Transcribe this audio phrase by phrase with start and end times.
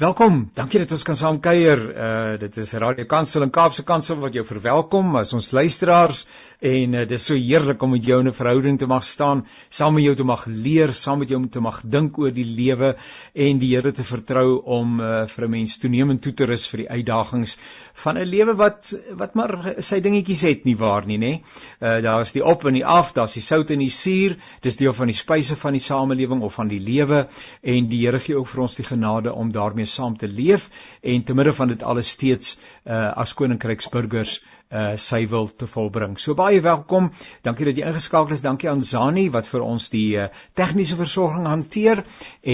[0.00, 0.46] Welkom.
[0.56, 1.80] Dankie dat ons kan saam kuier.
[1.92, 6.22] Uh dit is Radio Kansel en Kaapse Kansel wat jou verwelkom as ons luisteraars
[6.60, 9.94] en uh, dit is so heerlik om met jou 'n verhouding te mag staan, saam
[9.94, 12.96] met jou te mag leer, saam met jou te mag dink oor die lewe
[13.34, 16.78] en die Here te vertrou om uh, vir 'n mens toenemend toe te rus vir
[16.78, 17.58] die uitdagings
[17.92, 21.42] van 'n lewe wat wat maar sy dingetjies het nie waar nie, nê?
[21.80, 24.36] Uh daar's die op en die af, daar's die sout en die suur.
[24.62, 27.28] Dis deel van die spyse van die samelewing of van die lewe
[27.60, 30.70] en die Here gee ook vir ons die genade om daarmee saam te leef
[31.02, 36.12] en te midde van dit alles steeds uh, as koninkryksburgers uh sy wil te volbring.
[36.22, 37.08] So baie welkom.
[37.42, 38.42] Dankie dat jy ingeskakel is.
[38.44, 42.04] Dankie aan Zani wat vir ons die uh, tegniese versorging hanteer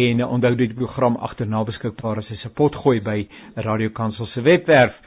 [0.01, 3.29] en uh, onthou dit program agterna beskikbaar as 'n support gooi by
[3.69, 5.03] Radio Kansel se webwerf.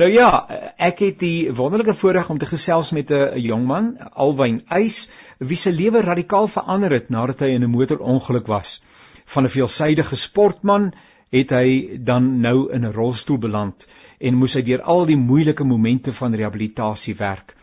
[0.00, 0.46] Nou ja,
[0.78, 5.56] ek het die wonderlike voorreg om te gesels met 'n jong man, Alwyn Eis, wie
[5.56, 8.82] se lewe radikaal verander het nadat hy in 'n motorongeluk was.
[9.24, 10.92] Van 'n veelsidige sportman
[11.34, 13.86] het hy dan nou in 'n rolstoel beland
[14.18, 17.56] en moes hy deur al die moeilike momente van rehabilitasie werk.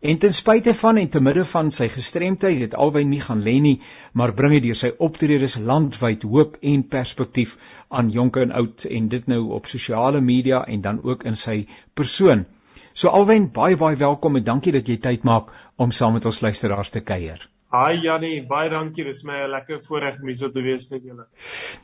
[0.00, 3.56] En ten spyte van en te midde van sy gestremdheid het alwy nie gaan lê
[3.60, 3.80] nie,
[4.12, 7.56] maar bring hy deur sy optredes landwyd hoop en perspektief
[7.88, 11.66] aan jonk en oud en dit nou op sosiale media en dan ook in sy
[11.94, 12.46] persoon.
[12.94, 16.40] So alwen baie baie welkom en dankie dat jy tyd maak om saam met ons
[16.40, 17.48] luisteraars te kuier.
[17.68, 19.04] Hi Jannie, baie dankie.
[19.04, 21.26] Dis my 'n lekker voorreg om hier te wees met julle.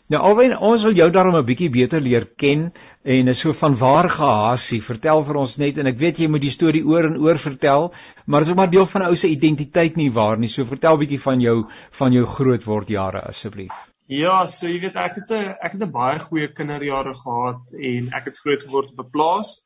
[0.09, 2.73] Nou alwen ons wil jou daarom 'n bietjie beter leer ken
[3.05, 4.81] en is so van waar gehasie.
[4.81, 7.93] Vertel vir ons net en ek weet jy moet die storie oor en oor vertel,
[8.25, 10.49] maar dit is ook maar deel van 'n ou se identiteit nie waar nie.
[10.49, 13.77] So vertel bietjie van jou van jou grootword jare asseblief.
[14.09, 18.13] Ja, so jy weet ek het 'n ek het 'n baie goeie kinderjare gehad en
[18.15, 19.61] ek het groot geword op 'n plaas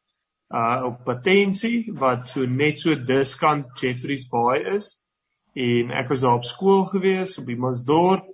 [0.51, 4.99] uh op Patensie wat so net so diskant Jeffreys Bay is
[5.59, 8.29] en ek was daar op skool gewees op die Masdorp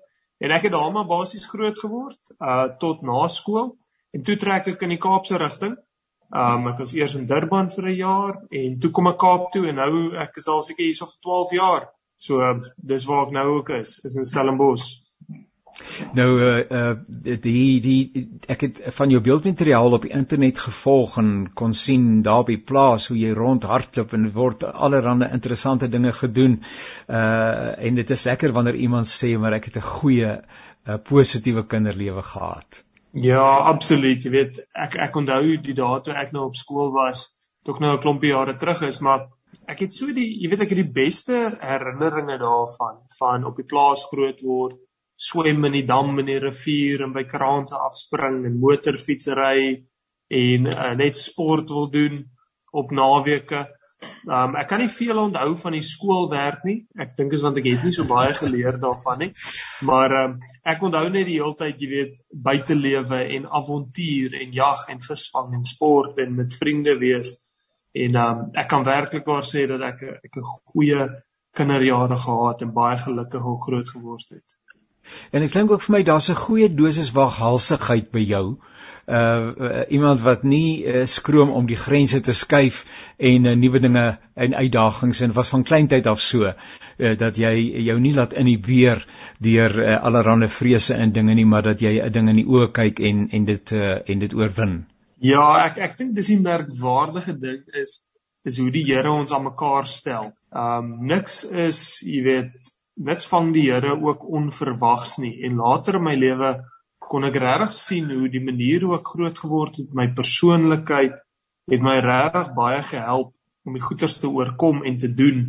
[0.44, 3.75] en ek het daar maar basies groot geword uh tot na skool
[4.14, 5.77] en toe trek ek in die Kaapse rigting.
[6.34, 9.66] Um ek was eers in Durban vir 'n jaar en toe kom ek Kaap toe
[9.69, 11.88] en nou ek is al seker hier so vir 12 jaar.
[12.19, 15.03] So uh, dis waar ek nou ook is, is in Stellenbosch.
[16.14, 16.96] Nou uh uh
[17.42, 22.44] die die ek het van jou beeldmateriaal op die internet gevolg en kon sien daar
[22.46, 26.60] by plaas hoe jy rondhardloop en word allerlei interessante dinge gedoen.
[27.08, 31.66] Uh en dit is lekker wanneer iemand sê maar ek het 'n goeie uh, positiewe
[31.66, 32.84] kinderlewe gehad.
[33.12, 33.42] Ja,
[33.72, 34.24] absoluut.
[34.24, 37.28] Jy weet, ek ek onthou die dae toe ek nou op skool was,
[37.64, 39.28] tog nou 'n klompie jare terug is, maar
[39.66, 43.66] ek het so die jy weet ek het die beste herinneringe daarvan van op die
[43.66, 44.76] plaas groot word
[45.16, 49.84] swem in die dam in die rivier en by kraanse afspring en motorfietsry
[50.34, 52.25] en uh, net sport wil doen
[52.75, 53.64] op naweke.
[54.26, 56.76] Um ek kan nie veel onthou van die skoolwerk nie.
[57.00, 59.30] Ek dink is want ek het nie so baie geleer daarvan nie.
[59.88, 60.34] Maar um
[60.74, 62.16] ek onthou net die hele tyd, jy weet,
[62.48, 67.36] buitelewe en avontuur en jag en visvang en sport en met vriende wees.
[67.94, 71.08] En um ek kan werklik waar sê dat ek ek 'n goeie
[71.54, 74.58] kinderjare gehad en baie gelukkig groot geword het.
[75.31, 78.56] En dit klink ook vir my daar's 'n goeie dosis waghalsigheid by jou.
[79.06, 82.84] Uh, uh iemand wat nie uh, skroom om die grense te skuif
[83.16, 86.54] en uh, nuwe dinge en uitdagings en was van kleintyd af so uh,
[87.16, 89.06] dat jy jou nie laat inhibeer
[89.38, 92.71] deur uh, allerlei vrese en dinge nie maar dat jy 'n ding in die oë
[92.72, 94.86] kyk en en dit uh, en dit oorwin.
[95.21, 98.00] Ja, ek ek dink dis 'n merkwaardige ding is
[98.44, 100.32] is hoe die Here ons aan mekaar stel.
[100.53, 106.06] Um niks is, jy weet, niks van die Here ook onverwags nie en later in
[106.06, 106.55] my lewe
[106.99, 111.19] kon ek regtig sien hoe die manier hoe ek groot geword het my persoonlikheid
[111.72, 113.34] het my regtig baie gehelp
[113.65, 115.47] om die goeters te oorkom en te doen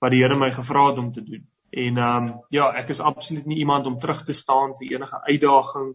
[0.00, 1.44] wat die Here my gevra het om te doen.
[1.70, 5.20] En ehm um, ja, ek is absoluut nie iemand om terug te staan vir enige
[5.26, 5.90] uitdaging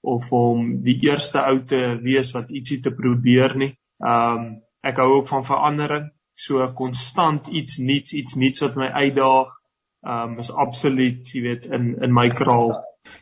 [0.00, 3.74] of om die eerste ou te wees wat ietsie te probeer nie.
[3.98, 4.48] Ehm um,
[4.80, 6.04] ek hou ook van verandering,
[6.38, 9.57] so konstant iets nuuts, iets nuuts wat my uitdaag
[10.02, 12.76] um, is absoluut, jy weet, in in my kraal.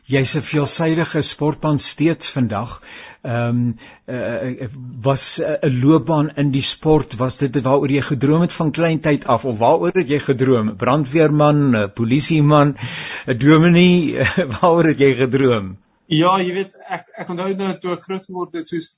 [0.07, 2.81] Jy's 'n veelsidige sportman steeds vandag.
[3.23, 3.75] Ehm um,
[4.05, 4.67] uh,
[5.01, 9.27] was 'n uh, loopbaan in die sport was dit waaroor jy gedroom het van kleintyd
[9.27, 10.75] af of waaroor het jy gedroom?
[10.75, 12.75] Brandweerman, polisieman,
[13.27, 15.77] 'n dominee, waaroor het jy gedroom?
[16.05, 18.95] Ja, jy weet, ek ek onthou nou toe ek groot geword het, soos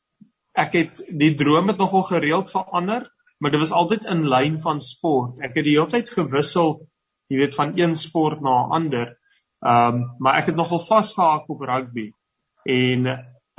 [0.53, 4.81] ek het die droom het nogal gereeld verander, maar dit was altyd in lyn van
[4.81, 5.39] sport.
[5.39, 6.88] Ek het die hele tyd gewissel
[7.29, 9.17] jy weet van een sport na 'n ander.
[9.59, 12.11] Ehm um, maar ek het nogal vasgehaak op rugby
[12.65, 13.07] en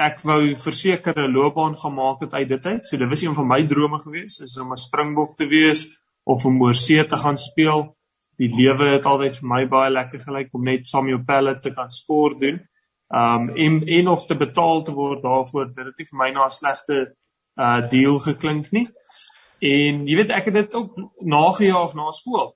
[0.01, 2.85] ek wou verseker 'n loopbaan gemaak het uit dit uit.
[2.85, 5.89] So dit was een van my drome gewees, is om 'n springbok te wees
[6.25, 7.97] of om oor see te gaan speel.
[8.37, 11.75] Die lewe het altyd vir my baie lekker gelyk om net saam jou pelle te
[11.75, 12.61] kan sport doen.
[13.09, 16.47] Um en en nog te betaal te word daarvoor, dit het nie vir my na
[16.47, 17.15] 'n slegte
[17.57, 18.89] uh deal geklink nie.
[19.61, 22.55] En jy weet ek het dit ook nagejaag na skool.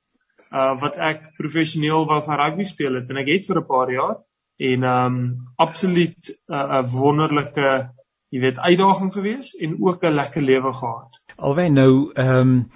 [0.53, 3.91] Uh wat ek professioneel wou van rugby speel het en ek het vir 'n paar
[3.91, 4.17] jaar
[4.57, 5.17] en um
[5.57, 7.91] absoluut 'n uh, wonderlike
[8.35, 11.23] jy weet uitdaging gewees en ook 'n lekker lewe gehad.
[11.37, 12.71] Alwen nou ehm um,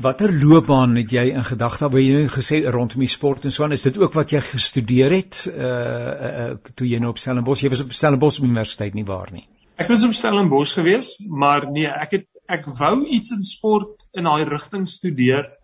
[0.00, 1.90] watter loopbaan het jy in gedagte?
[1.90, 5.10] Wou jy gesê rondom die sport en so aan is dit ook wat jy gestudeer
[5.10, 9.32] het uh, uh toe jy nou op Stellenbosch jy was op Stellenbosch Universiteit nie waar
[9.32, 9.48] nie?
[9.76, 14.24] Ek was op Stellenbosch gewees, maar nee, ek het ek wou iets in sport in
[14.24, 15.57] daai rigting studeer.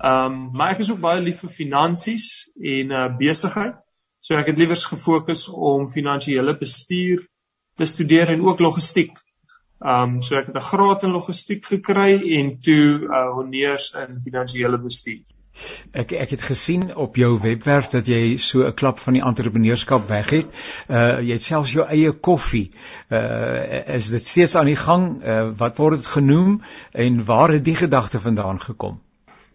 [0.00, 2.26] Ehm um, maar ek is ook baie lief vir finansies
[2.74, 3.74] en uh besigheid.
[4.24, 7.26] So ek het liewers gefokus om finansiële bestuur
[7.76, 9.12] te studeer en ook logistiek.
[9.84, 14.22] Ehm um, so ek het 'n graad in logistiek gekry en toe uh honneurs in
[14.24, 15.20] finansiële bestuur.
[15.92, 20.08] Ek ek het gesien op jou webwerf dat jy so 'n klap van die entrepreneurskap
[20.08, 20.48] weg het.
[20.88, 22.70] Uh jy het selfs jou eie koffie.
[23.10, 25.22] Uh is dit steeds aan die gang?
[25.24, 26.62] Uh wat word dit genoem
[26.92, 29.00] en waar het die gedagte vandaan gekom?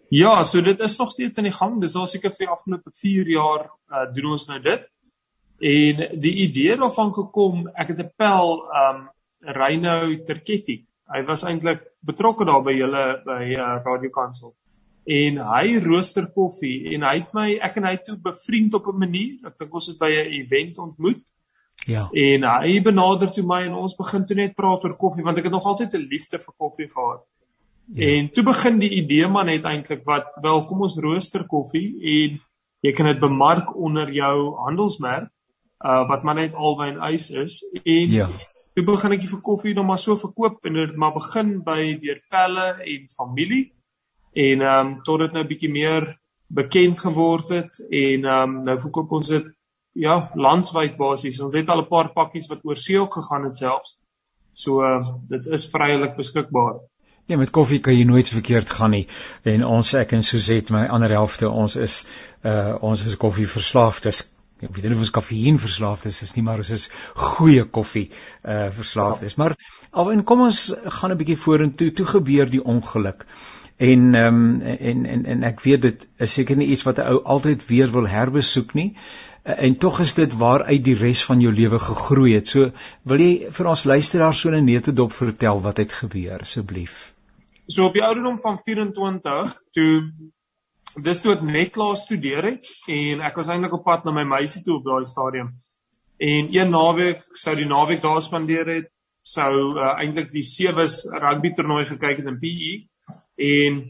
[0.08, 1.80] Ja, so dit is nog steeds aan die gang.
[1.80, 4.84] Dis al seker vir die afgelope 4 jaar uh doen ons nou dit.
[5.58, 9.08] En die idee daarvan gekom, ek het 'n pel um
[9.40, 10.84] Reynou Terketti.
[11.06, 14.54] Hy was eintlik betrokke daar by julle by uh, Radio Kansel
[15.06, 18.98] en hy rooster koffie en hy het my ek en hy toe bevriend op 'n
[18.98, 19.38] manier.
[19.46, 21.22] Ek dink ons het by 'n event ontmoet.
[21.86, 22.08] Ja.
[22.10, 25.44] En hy benader toe my en ons begin toe net praat oor koffie want ek
[25.44, 27.22] het nog altyd 'n liefde vir koffie gehad.
[27.86, 28.08] Ja.
[28.08, 32.40] En toe begin die idee maar net eintlik wat wel kom ons rooster koffie en
[32.82, 35.30] jy kan dit bemark onder jou handelsmerk
[35.84, 38.28] uh wat maar net alwyn ys is en ja.
[38.76, 42.18] Toe begin ek vir koffie nog maar so verkoop en dit maar begin by deur
[42.28, 43.62] pelle en familie
[44.36, 46.10] en ehm um, tot dit nou bietjie meer
[46.58, 49.46] bekend geword het en ehm um, nou verkoop ons dit
[49.96, 51.40] ja landwyd basies.
[51.40, 53.96] Ons het al 'n paar pakkies wat oor see ook gegaan het selfs.
[54.52, 56.76] So uh, dit is vrylik beskikbaar.
[57.26, 59.06] Ja, met koffie kan jy nooit verkeerd gaan nie.
[59.42, 62.04] En ons ek en Suzette, my ander helfte, ons is
[62.46, 64.20] uh ons is koffieverslaafdes.
[64.62, 66.84] Ek weet nie of ons kafeïen verslaafd is, nie, maar ons is
[67.18, 68.04] goeie koffie
[68.46, 69.34] uh verslaafd is.
[69.42, 69.56] Maar
[69.90, 70.60] alwen kom ons
[70.98, 71.90] gaan 'n bietjie vorentoe.
[71.90, 73.26] Toe gebeur die ongeluk.
[73.76, 77.10] En ehm um, en en en ek weet dit is seker nie iets wat 'n
[77.10, 78.94] ou altyd weer wil herbesoek nie.
[79.42, 82.48] En tog is dit waaruit die res van jou lewe gegroei het.
[82.48, 82.70] So
[83.02, 87.15] wil jy vir ons luisteraars so 'n neutedop vertel wat het gebeur asseblief.
[87.66, 89.92] So op die ouderdom van 24 toe
[91.02, 94.24] dis toe ek net klaar studeer het en ek was eintlik op pad na my
[94.24, 95.50] meisie toe op daai stadium.
[96.16, 98.88] En een naweek sou die naweek daar spandeer het,
[99.20, 102.72] sou uh, eintlik die sewees rugby toernooi gekyk het in PE
[103.50, 103.82] en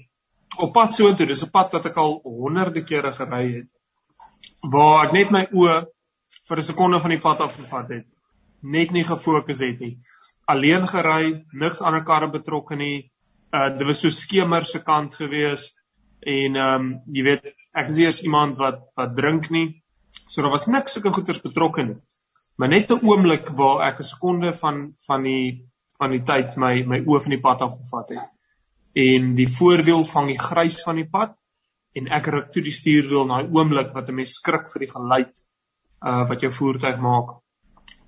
[0.64, 3.70] op pad so toe, dis 'n pad wat ek al honderde kere gery het
[4.62, 5.76] waar ek net my oë
[6.48, 8.06] vir 'n sekonde van die pad af gevat het,
[8.62, 9.98] net nie gefokus het nie.
[10.46, 13.10] Alleen gery, niks ander karre betrokke nie.
[13.52, 15.72] Uh dit was so skemer se kant gewees
[16.20, 19.82] en ehm um, jy weet, ek is eers iemand wat wat drink nie.
[20.26, 21.98] So daar was niks sulke goeters betrokke nie.
[22.56, 26.82] Maar net 'n oomblik waar ek 'n sekonde van van die van die tyd my
[26.86, 28.36] my oë van die pad af gevat het
[28.96, 31.34] en die voorwiel vang die grys van die pad
[31.96, 34.92] en ek ruk toe die stuurwiel na 'n oomblik wat 'n mens skrik vir die
[34.92, 35.34] geluid
[36.08, 37.28] uh wat jou voertuig maak.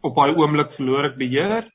[0.01, 1.69] Op daai oomblik verloor ek beheer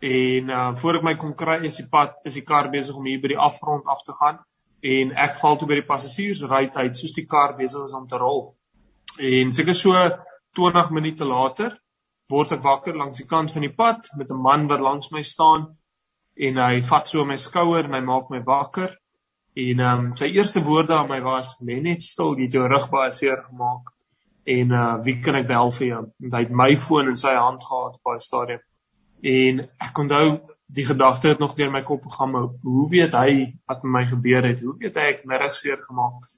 [0.00, 3.06] en uh voor ek my kon kry is die pad is die kar besig om
[3.06, 4.38] hier by die afgrond af te gaan
[4.82, 8.18] en ek val toe by die passasiersry uit soos die kar besig is om te
[8.18, 8.54] rol.
[9.18, 9.94] En seker so
[10.54, 11.74] 20 minute later
[12.30, 15.22] word ek wakker langs die kant van die pad met 'n man wat langs my
[15.22, 15.66] staan
[16.36, 18.94] en hy vat so my skouer en hy maak my wakker.
[19.58, 22.66] En ehm um, sy eerste woorde aan my was: "Lê net stil, jy het jou
[22.68, 23.90] rug baie seer gemaak."
[24.46, 26.02] En uh wie kan ek bel vir jou?
[26.24, 28.60] En hy het my foon in sy hand gehad op daai stadium.
[29.22, 30.40] En ek onthou
[30.74, 34.44] die gedagte het nog deur my kop gegaan, hoe weet hy wat met my gebeur
[34.44, 34.60] het?
[34.60, 36.28] Hoe weet hy ek rug seer gemaak?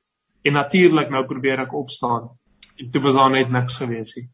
[0.45, 2.31] En natuurlik nou probeer ek opstaan.
[2.79, 4.29] En toe was daar net niks gewees nie.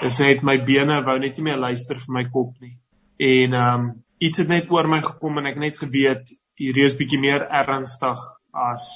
[0.00, 2.78] Dis net my bene wou net nie meer luister vir my kop nie.
[3.18, 3.90] En ehm um,
[4.20, 8.20] iets het net oor my gekom en ek net geweet hierdie is bietjie meer ernstig
[8.52, 8.88] as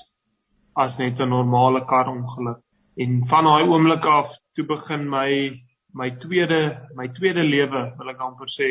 [0.77, 2.61] as net 'n normale kar ongeluk.
[2.97, 5.31] En van daai oomblik af toe begin my
[5.95, 8.69] my tweede my tweede lewe, wil ek amper sê,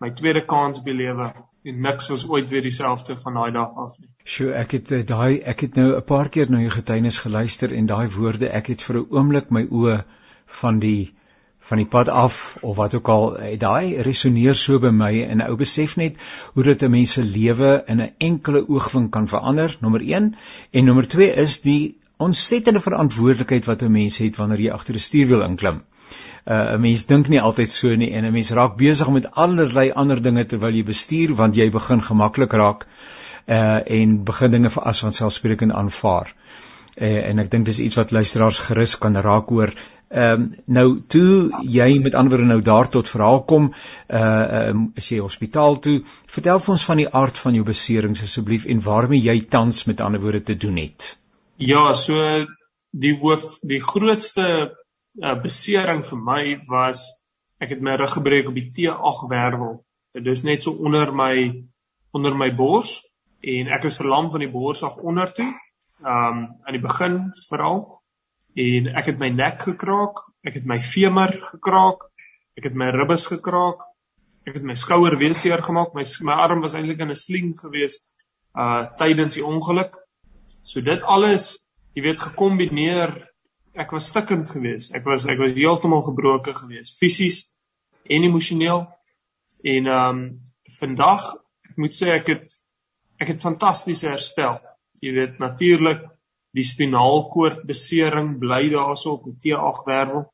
[0.00, 4.08] my tweede kans belewe en niks was ooit weer dieselfde van daai dag af nie.
[4.24, 7.72] Sjoe, ek het eh, daai ek het nou 'n paar keer na jou getuienis geluister
[7.72, 10.04] en daai woorde, ek het vir 'n oomblik my oë
[10.60, 11.12] van die
[11.70, 15.44] van die pad af of wat ook al eh, daai resoneer so by my en
[15.44, 16.16] ou besef net
[16.54, 20.34] hoe dit 'n mens se lewe in 'n enkele oogwink kan verander nommer 1
[20.70, 25.06] en nommer 2 is die ontsettende verantwoordelikheid wat 'n mens het wanneer jy agter die
[25.08, 25.82] stuurwiel inklim
[26.44, 29.90] Uh 'n mens dink nie altyd so nie en 'n mens raak besig met allerlei
[29.92, 32.86] ander dinge terwyl jy bestuur want jy begin gemaklik raak
[33.46, 36.34] uh en begin dinge as van selfsprekend aanvaar.
[36.96, 39.74] Uh en ek dink dis iets wat luisteraars gerus kan raak hoor.
[40.10, 43.68] Ehm um, nou toe jy met ander nou daar tot verhaal kom,
[44.08, 46.00] uh um, is jy hospitaal toe.
[46.26, 50.00] Vertel vir ons van die aard van jou beserings asseblief en waarmee jy tans met
[50.00, 51.16] ander woorde te doen het.
[51.56, 52.46] Ja, so
[52.90, 54.74] die hoof die grootste
[55.18, 57.02] uh, besering vir my was
[57.60, 59.80] ek het my rug gebreek op die T8 wervel.
[60.16, 61.34] Dit is net so onder my
[62.16, 62.98] onder my bors
[63.40, 65.50] en ek is verlam van die bors af onder toe.
[66.00, 67.84] Um aan die begin veral
[68.58, 72.08] en ek het my nek gekraak, ek het my femur gekraak,
[72.58, 73.86] ek het my ribbes gekraak.
[74.48, 75.92] Ek het my skouer weer seer gemaak.
[75.94, 78.00] My my arm was eintlik in 'n sling gewees
[78.56, 79.98] uh tydens die ongeluk.
[80.62, 81.58] So dit alles
[81.94, 83.29] jy weet gekombineer
[83.72, 84.94] ek was stikkend geweest.
[84.94, 87.44] Ek was ek was heeltemal gebroken geweest, fisies
[88.04, 88.86] en emosioneel.
[89.62, 90.22] En ehm um,
[90.80, 91.24] vandag
[91.66, 92.58] ek moet sê ek het
[93.20, 94.60] ek het fantasties herstel.
[95.02, 96.04] Jy weet natuurlik
[96.56, 100.24] die spinaalkoord besering bly daarso op die T8 wervel.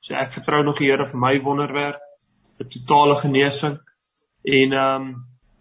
[0.00, 2.02] So ek vertrou nog die Here vir my wonderwerk
[2.58, 3.80] vir totale genesing.
[4.44, 5.14] En ehm um,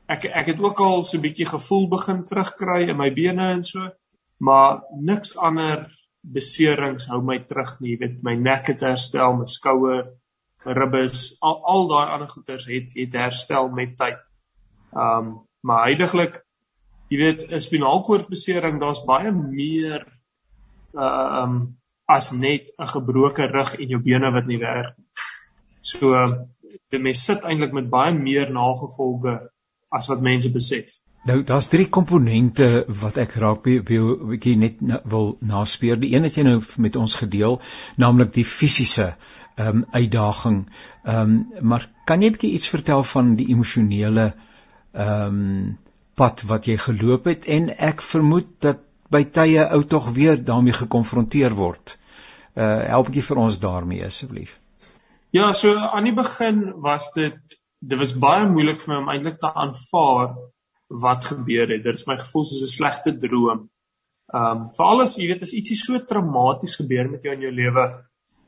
[0.06, 3.64] ek ek het ook al so 'n bietjie gevoel begin terugkry in my bene en
[3.64, 3.90] so
[4.38, 5.88] maar niks ander
[6.34, 7.96] beserings hou my terug nie.
[7.96, 10.08] Jy weet my nek het herstel, my skouer,
[10.66, 14.18] ribbes, al al daai ander goeters het het herstel met tyd.
[14.94, 16.42] Um maar heidaglik
[17.10, 20.06] jy weet 'n spinaalkoordbesering, daar's baie meer
[20.94, 21.78] uh um
[22.08, 25.08] as net 'n gebroke rug en jou bene wat nie werk nie.
[25.82, 26.14] So
[26.90, 29.50] die mens sit eintlik met baie meer nagevolge
[29.90, 31.02] as wat mense besef.
[31.26, 35.98] Nou daar's drie komponente wat ek raak bietjie net na, wil naspeur.
[35.98, 37.58] Die een het jy nou met ons gedeel,
[37.98, 39.16] naamlik die fisiese
[39.56, 40.60] ehm um, uitdaging.
[41.04, 44.28] Ehm um, maar kan jy bietjie iets vertel van die emosionele
[44.94, 45.78] ehm um,
[46.16, 50.78] pad wat jy geloop het en ek vermoed dat by tye ou tog weer daarmee
[50.78, 51.98] gekonfronteer word.
[52.54, 54.60] Uh help bietjie vir ons daarmee asseblief.
[55.34, 59.42] Ja, so aan die begin was dit dit was baie moeilik vir my om eintlik
[59.42, 60.38] te aanvaar
[60.88, 61.84] wat gebeur het.
[61.84, 63.70] Dit is my gevoel soos 'n slegte droom.
[64.34, 67.86] Um veral as jy weet as ietsie so traumaties gebeur met jou in jou lewe.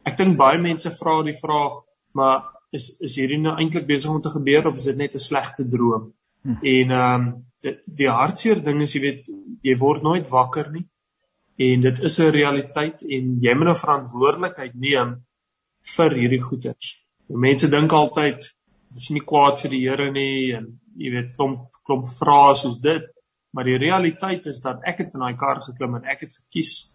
[0.06, 4.22] Ek dink baie mense vra die vraag, maar is is hierdie nou eintlik besig om
[4.22, 6.14] te gebeur of is dit net 'n slegte droom?
[6.44, 6.58] Hm.
[6.64, 9.30] En um dit die hartseer ding is jy weet
[9.64, 10.86] jy word nooit wakker nie.
[11.58, 15.16] En dit is 'n realiteit en jy moet nou verantwoordelikheid neem
[15.96, 16.98] vir hierdie goeters.
[17.28, 18.38] Mense dink altyd
[18.96, 22.82] as jy nie kwaad vir die Here nie en jy weet klomp klomp vrae soos
[22.84, 23.06] dit,
[23.56, 26.90] maar die realiteit is dat ek het in daai kar geklim en ek het gekies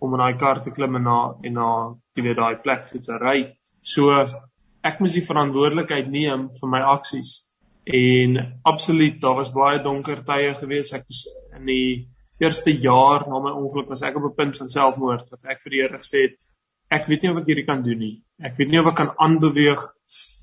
[0.00, 1.68] om in daai kar te klim en na en na
[2.16, 3.38] jy weet daai plek toe te ry.
[3.82, 4.14] So
[4.84, 7.42] ek moes die verantwoordelikheid neem vir my aksies.
[7.84, 10.92] En absoluut, daar was baie donker tye gewees.
[10.96, 11.26] Ek was
[11.58, 11.88] in die
[12.40, 15.70] eerste jaar na my ongeluk was ek op 'n punt van selfmoord wat ek vir
[15.70, 16.40] die Here gesê het
[16.90, 18.22] ek weet nie of ek hierdie kan doen nie.
[18.42, 19.82] Ek weet nie of ek kan aanbeweeg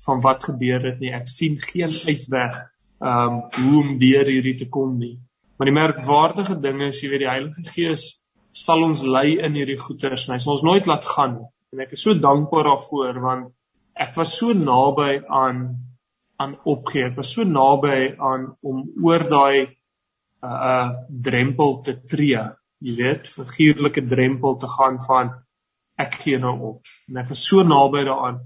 [0.06, 1.12] van wat gebeur het nie.
[1.12, 2.56] Ek sien geen uitweg
[3.02, 5.16] um hoe om deur hierdie te kom nie.
[5.58, 8.04] Maar die merkwaardige ding is, jy weet die Heilige Gees
[8.52, 10.28] sal ons lei in hierdie goeters.
[10.28, 11.48] Hy sal ons nooit laat gaan nie.
[11.72, 13.52] En ek is so dankbaar daarvoor want
[13.94, 15.62] ek was so naby aan
[16.42, 17.06] aan opgee.
[17.10, 19.72] Ek was so naby aan om oor daai
[20.42, 22.42] uh uh drempel te tree.
[22.82, 25.30] Jy weet, figuurlike drempel te gaan van
[26.02, 26.92] ek gee nou op.
[27.08, 28.42] En ek was so naby daaraan.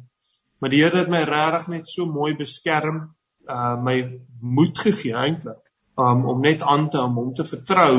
[0.61, 3.16] Maar die Here het my regtig net so mooi beskerm
[3.49, 3.97] uh my
[4.41, 5.63] moed gegee eintlik
[5.97, 7.93] um, om net aan te om hom te vertrou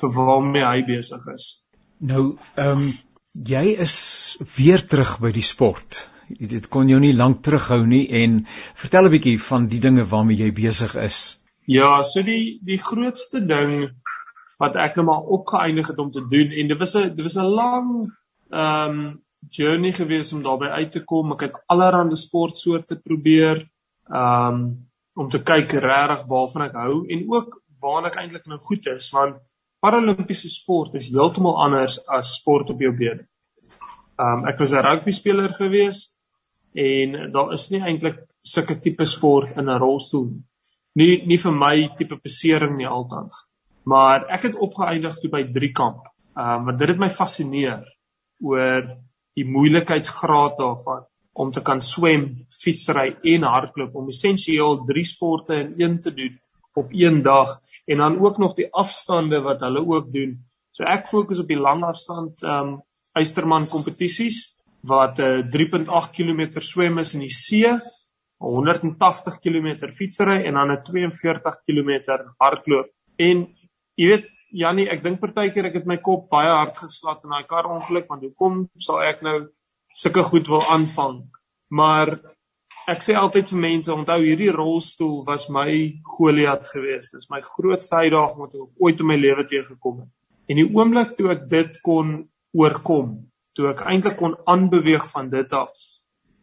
[0.00, 1.48] vir waarmee hy besig is.
[1.98, 2.90] Nou, ehm um,
[3.46, 3.96] jy is
[4.56, 6.00] weer terug by die sport.
[6.30, 8.40] Dit kon jou nie lank terughou nie en
[8.74, 11.40] vertel 'n bietjie van die dinge waarmee jy besig is.
[11.66, 13.90] Ja, so die die grootste ding
[14.58, 17.36] wat ek nou maar opgeëindig het om te doen en dit was 'n dit was
[17.36, 17.90] 'n lang
[18.50, 21.32] ehm um, journey gewees om daarby uit te kom.
[21.32, 23.68] Ek het allerlei sportsoorte probeer
[24.10, 28.86] um om te kyk regtig waarvan ek hou en ook waarna ek eintlik nou goed
[28.92, 29.40] is want
[29.84, 33.26] paralimpiese sport is heeltemal anders as sport op jou bene.
[34.20, 36.10] Um ek was 'n rugby speler gewees
[36.74, 40.44] en daar is nie eintlik sulke tipe sport in 'n rolstoel nie.
[40.94, 43.46] Nie nie vir my tipe besering nie altans.
[43.84, 46.06] Maar ek het opgeëindig toe by 3 kamp.
[46.36, 47.84] Um want dit het my fascineer
[48.40, 48.96] oor
[49.36, 51.04] die moeilikheidsgraad daarvan
[51.40, 52.26] om te kan swem,
[52.62, 56.38] fietsry en hardloop om essensieel drie sporte in een te doen
[56.80, 60.36] op een dag en dan ook nog die afstande wat hulle ook doen.
[60.70, 62.78] So ek fokus op die lang afstand ehm um,
[63.18, 64.36] Eysterman kompetisies
[64.86, 67.72] wat 'n uh, 3.8 km swem is in die see,
[68.38, 71.90] 180 km fietsry en dan 'n 42 km
[72.38, 72.92] hardloop.
[73.16, 73.48] En
[73.94, 77.46] jy weet Jannie, ek dink partykeer ek het my kop baie hard geslat in daai
[77.46, 79.36] kar ongeluk want hoekom sal ek nou
[79.94, 81.22] sulke goed wil aanvang?
[81.70, 82.16] Maar
[82.90, 85.70] ek sê altyd vir mense, onthou hierdie rolstoel was my
[86.16, 87.14] Goliat geweest.
[87.16, 90.10] Dis my grootste uitdaging wat ek ooit in my lewe teëgekom het.
[90.50, 92.16] En die oomblik toe ek dit kon
[92.58, 93.12] oorkom,
[93.54, 95.70] toe ek eintlik kon aanbeweeg van dit af,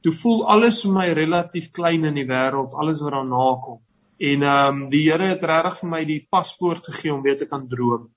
[0.04, 3.82] toe voel alles vir my relatief klein in die wêreld, alles wat daarna kom.
[4.18, 7.50] En ehm um, die Here het regtig vir my die paspoort gegee om weer te
[7.50, 8.08] kan droom,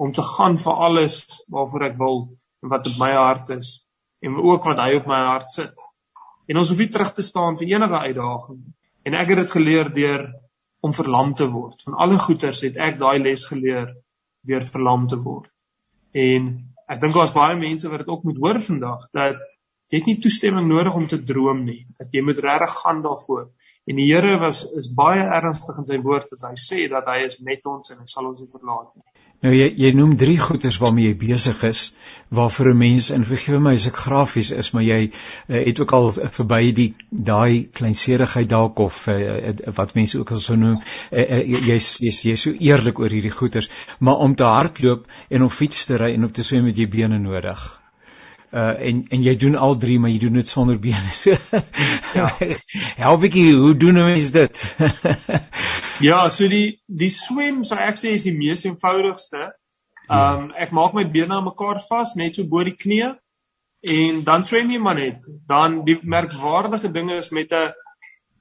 [0.00, 1.20] om te gaan vir alles
[1.52, 2.18] waarvoor ek wil
[2.64, 3.85] en wat op my hart is
[4.24, 5.74] en ook wat hy op my hart sit.
[6.46, 8.74] En ons hoef nie terug te staan vir enige uitdaging nie.
[9.06, 10.24] En ek het dit geleer deur
[10.86, 11.82] om verlam te word.
[11.86, 13.92] Van alle goeters het ek daai les geleer
[14.46, 15.50] deur verlam te word.
[16.14, 16.48] En
[16.86, 19.42] ek dink daar's baie mense wat dit ook moet hoor vandag dat
[19.90, 21.84] jy het nie toestemming nodig om te droom nie.
[21.98, 23.48] Dat jy moet regtig gaan daarvoor.
[23.86, 27.20] En die Here was is baie ernstig in sy woord as hy sê dat hy
[27.26, 29.06] is met ons en hy sal ons nie verlaat nie.
[29.46, 31.82] Nou jy jy noem drie goeders waarmee jy besig is
[32.34, 35.92] waarvoor 'n mens en vergewe my as ek grafies is maar jy uh, het ook
[35.92, 41.22] al verby die daai kleinserigheid dalk of uh, wat mense ook al sou noem uh,
[41.22, 45.58] uh, jy's jy's jy so eerlik oor hierdie goeders maar om te hardloop en om
[45.62, 47.68] fiets te ry en om te swem met jy bene nodig
[48.56, 51.10] uh en en jy doen al drie maar jy doen dit sonder bene.
[52.18, 52.28] ja.
[53.04, 54.62] Help jy, hoe doen 'n mens dit?
[56.08, 59.52] ja, so die die swem sou ek sê is die mees eenvoudigste.
[60.08, 63.12] Um ek maak my bene aan mekaar vas net so bo die knie
[63.82, 65.26] en dan swem jy maar net.
[65.46, 67.74] Dan die merkwaardige ding is met 'n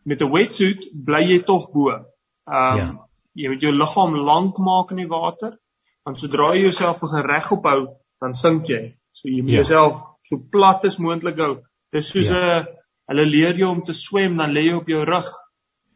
[0.05, 1.91] met 'n wetsuit bly jy tog bo.
[1.91, 2.91] Um ja.
[3.33, 5.57] jy moet jou liggaam lank maak in die water.
[6.05, 7.81] Want sodra jy jouself begin regop hou,
[8.21, 8.95] dan sink jy.
[9.15, 9.61] So jy moet ja.
[9.63, 11.53] jouself so plat as moontlik hou.
[11.95, 12.63] Dis soos 'n ja.
[13.11, 15.29] hulle leer jou om te swem, dan lê jy op jou rug.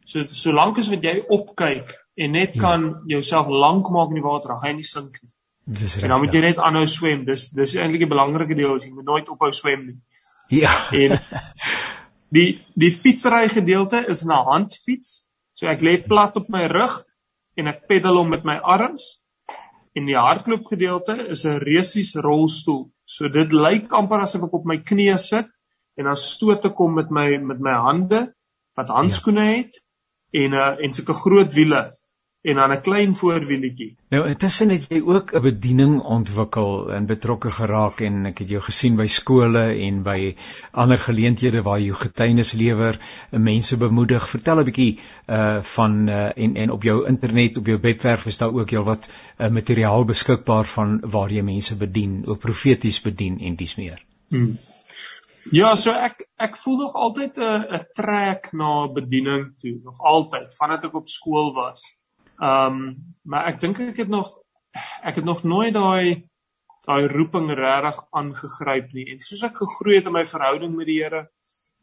[0.06, 2.60] So solank as wat jy opkyk en net ja.
[2.60, 5.32] kan jouself lank maak in die water, hy nie sink nie.
[5.80, 6.04] Dis reg.
[6.04, 7.24] En dan moet jy net aanhou swem.
[7.28, 9.98] Dis dis eintlik die belangrike deel, jy moet nooit ophou swem nie.
[10.50, 10.72] Ja.
[10.96, 11.18] En
[12.36, 15.26] die die fietsry gedeelte is 'n handfiets.
[15.54, 17.02] So ek lê plat op my rug
[17.56, 19.18] en ek peddel hom met my arms
[19.92, 22.88] en die hardloop gedeelte is 'n resies rolstoel.
[23.10, 25.48] So dit lyk amper asof ek op my knieë sit
[25.98, 28.20] en dan stoot ek kom met my met my hande
[28.78, 29.56] wat handskoene ja.
[29.58, 29.80] het
[30.42, 31.80] en uh, en sulke groot wiele
[32.42, 33.96] en dan 'n klein voorwieletjie.
[34.08, 38.62] Nou intussen het jy ook 'n bediening ontwikkel en betrokke geraak en ek het jou
[38.62, 40.36] gesien by skole en by
[40.70, 42.98] ander geleenthede waar jy getuienis lewer,
[43.30, 44.28] mense bemoedig.
[44.28, 44.98] Vertel 'n bietjie
[45.28, 49.10] uh van uh en en op jou internet, op jou webwerf is daar ook heelwat
[49.38, 54.02] uh, materiaal beskikbaar van waar jy mense bedien, ook profeties bedien en dis meer.
[54.28, 54.56] Hmm.
[55.50, 60.56] Ja, so ek ek voel nog altyd 'n 'n trek na bediening toe, nog altyd,
[60.56, 61.99] vandat ek op skool was.
[62.40, 64.30] Ehm um, maar ek dink ek het nog
[65.04, 66.30] ek het nog nooit daai
[66.86, 69.04] daai roeping regtig aangegryp nie.
[69.12, 71.26] En soos ek gegroei het in my verhouding met die Here,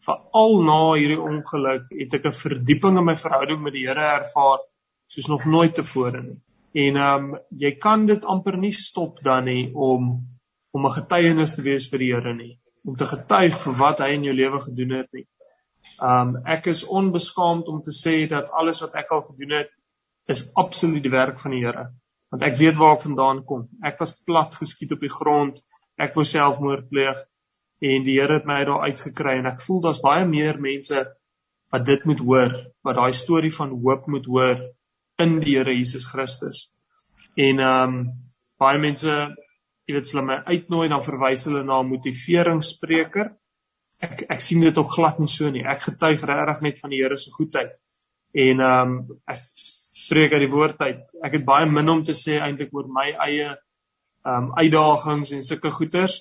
[0.08, 4.66] veral na hierdie ongeluk, het ek 'n verdieping in my verhouding met die Here ervaar
[5.14, 6.40] soos nog nooit tevore nie.
[6.88, 10.12] En ehm um, jy kan dit amper nie stop dan nie om
[10.72, 14.14] om 'n getuienis te wees vir die Here nie, om te getuig vir wat hy
[14.18, 15.28] in jou lewe gedoen het nie.
[16.02, 19.77] Ehm um, ek is onbeskaamd om te sê dat alles wat ek al gedoen het
[20.28, 21.88] is absoluut die werk van die Here.
[22.32, 23.68] Want ek weet waar ek vandaan kom.
[23.86, 25.62] Ek was plat geskiet op die grond.
[25.98, 27.22] Ek wou selfmoord pleeg
[27.88, 31.06] en die Here het my daar uitgekry en ek voel daar's baie meer mense
[31.74, 34.62] wat dit moet hoor, wat daai storie van hoop moet hoor
[35.22, 36.68] in die Here Jesus Christus.
[37.38, 37.98] En ehm um,
[38.58, 39.14] baie mense,
[39.86, 43.36] jy weet, hulle my uitnooi dan verwys hulle na 'n motiveringsspreker.
[44.02, 45.66] Ek ek sien dit ook glad nie so nie.
[45.66, 47.78] Ek getuig regtig net van die Here se goedheid.
[48.34, 49.44] En ehm um, ek
[49.98, 51.04] spreek uit die woord uit.
[51.26, 53.50] Ek het baie min om te sê eintlik oor my eie
[54.28, 56.18] ehm um, uitdagings en sulke goeters.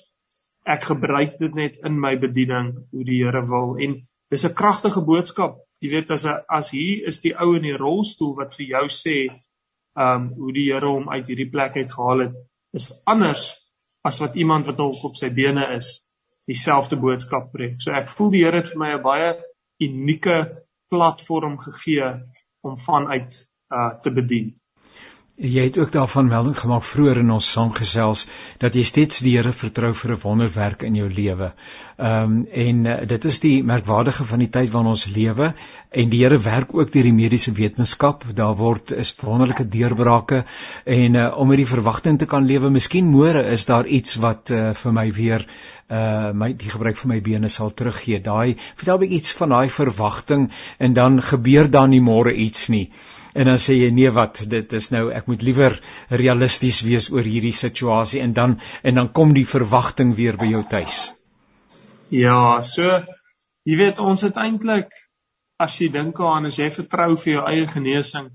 [0.67, 3.97] Ek gebruik dit net in my bediening hoe die Here wil en
[4.31, 5.57] dis 'n kragtige boodskap.
[5.81, 8.85] Jy weet as 'n as hier is die ou in die rolstoel wat vir jou
[8.87, 12.35] sê ehm um, hoe die Here hom uit hierdie plek uit gehaal het,
[12.73, 13.53] is anders
[14.03, 16.03] as wat iemand wat nog op sy bene is
[16.47, 17.81] dieselfde boodskap preek.
[17.81, 19.35] So ek voel die Here het vir my 'n baie
[19.83, 20.37] unieke
[20.89, 22.13] platform gegee
[22.61, 24.55] om vanuit uh te bedien.
[25.37, 28.23] Jy het ook daarvan melding gemaak vroeër in ons saamgesels
[28.57, 31.51] dat jy steeds die Here vertrou vir 'n wonderwerk in jou lewe.
[31.97, 35.53] Ehm um, en uh, dit is die merkwaardige van die tyd waarin ons lewe
[35.91, 38.23] en die Here werk ook deur die mediese wetenskap.
[38.33, 40.43] Daar word is wonderlike deurbrake
[40.85, 44.49] en uh, om met die verwagting te kan lewe, miskien môre is daar iets wat
[44.49, 45.45] uh, vir my weer
[45.89, 48.19] uh my die gebruik van my bene sal teruggee.
[48.19, 52.67] Daai vertel 'n bietjie iets van daai verwagting en dan gebeur dan nie môre iets
[52.67, 52.89] nie
[53.37, 55.75] en dan sê jy nee wat dit is nou ek moet liewer
[56.21, 60.63] realisties wees oor hierdie situasie en dan en dan kom die verwagting weer by jou
[60.71, 60.97] tuis.
[62.09, 62.87] Ja, so
[63.67, 64.89] jy weet ons het eintlik
[65.61, 68.29] as jy dink aan as jy vertrou vir jou eie genesing.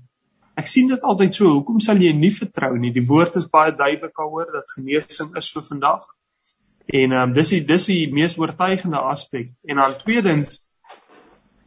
[0.59, 2.91] Ek sien dit altyd so, hoekom sal jy nie vertrou nie?
[2.93, 6.03] Die woord is baie duidelik daaroor dat genesing is vir vandag.
[6.85, 9.51] En ehm um, dis die dis die mees oortuigende aspek.
[9.67, 10.61] En dan tweedens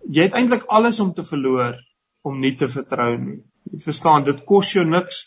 [0.07, 1.81] jy het eintlik alles om te verloor
[2.27, 3.39] om nie te vertrou nie.
[3.71, 5.27] Jy verstaan, dit kos jou niks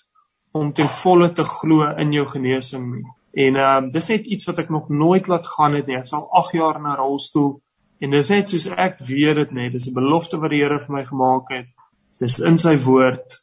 [0.59, 3.07] om ten volle te glo in jou genesing nie.
[3.45, 5.99] En ehm uh, dis net iets wat ek nog nooit laat gaan het nie.
[5.99, 7.51] Ek sal 8 jaar in 'n rolstoel
[8.01, 9.71] en dis net soos ek weet dit net.
[9.73, 11.69] Dis 'n belofte wat die Here vir my gemaak het.
[12.19, 13.37] Dis in sy woord.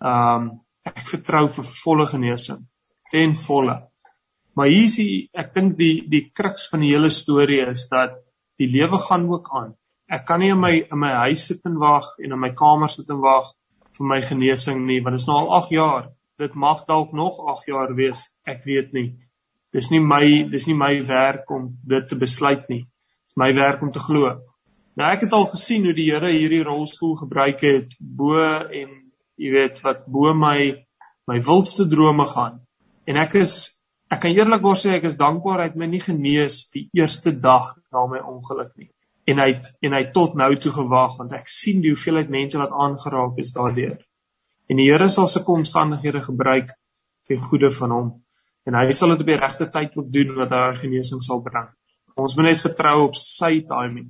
[0.00, 0.50] Ehm um,
[0.86, 2.62] ek vertrou vir volle genesing.
[3.10, 3.80] Ten volle.
[4.54, 8.14] Maar hier is die ek dink die die kruks van die hele storie is dat
[8.56, 9.74] die lewe gaan ook aan
[10.06, 12.90] ek kan nie in my in my huis sit en wag en in my kamer
[12.92, 13.48] sit en wag
[13.98, 16.04] vir my genesing nie want dit is nou al 8 jaar.
[16.38, 19.08] Dit mag dalk nog 8 jaar wees ek weet nie.
[19.74, 22.84] Dis nie my dis nie my werk om dit te besluit nie.
[23.26, 24.36] Dis my werk om te glo.
[24.96, 28.92] Nou ek het al gesien hoe die Here hierdie rolstoel gebruik het bo en
[29.36, 30.58] jy weet wat bo my
[31.26, 32.60] my wildste drome gaan.
[33.10, 33.56] En ek is
[34.06, 37.74] ek kan eerlikwaar sê ek is dankbaar hy het my nie genees die eerste dag
[37.90, 38.92] na my ongeluk nie
[39.26, 42.58] en hy het, en hy tot nou toe gewag want ek sien die hoeveelheid mense
[42.60, 43.98] wat aangeraak is daardeur.
[44.70, 46.72] En die Here sal sulke omstandighede gebruik
[47.26, 48.12] ten goeie van hom
[48.66, 51.68] en hy sal dit op die regte tyd ook doen wat hy genesing sal bring.
[52.16, 54.08] Ons moet net vertrou op sy timing.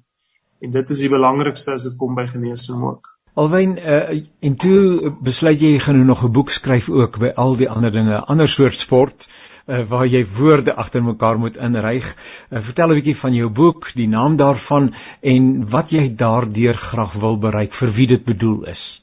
[0.64, 3.10] En dit is die belangrikste as dit kom by genesing ook.
[3.36, 4.14] Alwyn uh,
[4.48, 7.92] en toe besluit jy gaan nou nog 'n boek skryf ook by al die ander
[7.92, 12.06] dinge, ander soort sport uh, waar jy woorde agter mekaar moet inryg.
[12.50, 17.12] Uh, vertel 'n bietjie van jou boek, die naam daarvan en wat jy daardeur graag
[17.12, 19.02] wil bereik vir wie dit bedoel is.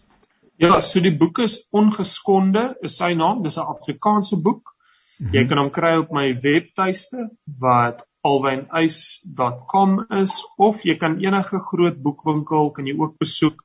[0.55, 4.75] Ja, so die boek is ongeskonde, is sy naam, dis 'n Afrikaanse boek.
[5.19, 5.33] Mm -hmm.
[5.35, 12.01] Jy kan hom kry op my webtuiste wat alwynuis.com is of jy kan enige groot
[12.01, 13.63] boekwinkel kan jy ook besoek.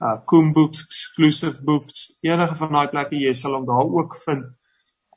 [0.00, 4.46] Uh Koom Books, Exclusive Books, enige van daai plekke jy sal hom daar ook vind.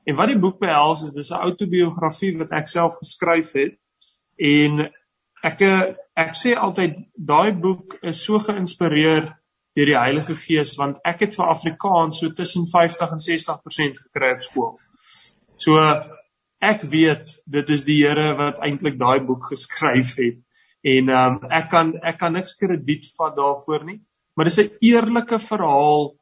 [0.03, 3.77] En wat die boek behels is dis 'n outobiografie wat ek self geskryf het.
[4.37, 4.89] En
[5.43, 5.61] ek
[6.15, 9.31] ek sê altyd daai boek is so geïnspireer
[9.75, 14.33] deur die Heilige Gees want ek het vir Afrikaans so tussen 50 en 60% gekry
[14.35, 14.73] op skool.
[15.57, 15.79] So
[16.63, 20.37] ek weet dit is die Here wat eintlik daai boek geskryf het.
[20.83, 24.01] En um, ek kan ek kan niks krediet vat daarvoor nie,
[24.35, 26.13] maar dis 'n eerlike verhaal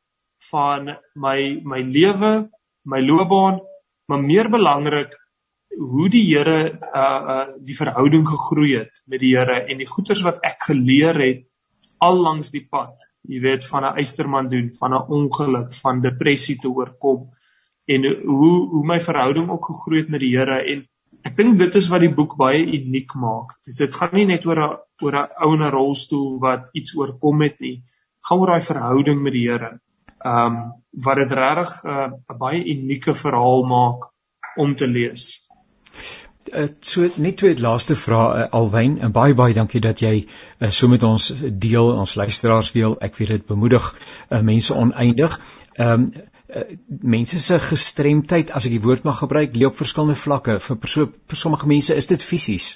[0.52, 2.50] van my my lewe,
[2.86, 3.60] my loopbaan
[4.12, 5.15] maar meer belangrik
[5.78, 10.24] hoe die Here uh uh die verhouding gegroei het met die Here en die goeders
[10.28, 11.47] wat ek geleer het
[12.02, 12.97] al langs die pad.
[13.30, 17.30] Jy weet van 'n eysterman doen, van 'n ongeluk, van depressie te oorkom
[17.86, 20.88] en hoe hoe my verhouding ook gegroei het met die Here en
[21.24, 23.56] ek dink dit is wat die boek baie uniek maak.
[23.65, 26.95] Dit dit gaan nie net oor 'n oor 'n ou in 'n rolstoel wat iets
[26.95, 27.84] oorkom het nie.
[28.28, 29.80] Gaan oor daai verhouding met die Here
[30.24, 30.60] ehm um,
[30.92, 34.10] wat dit regtig uh, 'n uh, baie unieke verhaal maak
[34.56, 35.48] om te lees.
[36.54, 40.26] Uh, so net twee laaste vrae uh, Alwyn en baie baie dankie dat jy
[40.60, 41.34] uh, so met ons
[41.66, 43.94] deel ons luisteraars deel ek weet dit bemoedig
[44.30, 45.40] uh, mense oneindig.
[45.76, 46.12] Ehm um,
[46.56, 50.58] uh, mense se gestremdheid as ek die woord mag gebruik lê op verskillende vlakke.
[50.64, 52.74] Vir perso vir sommige mense is dit fisies.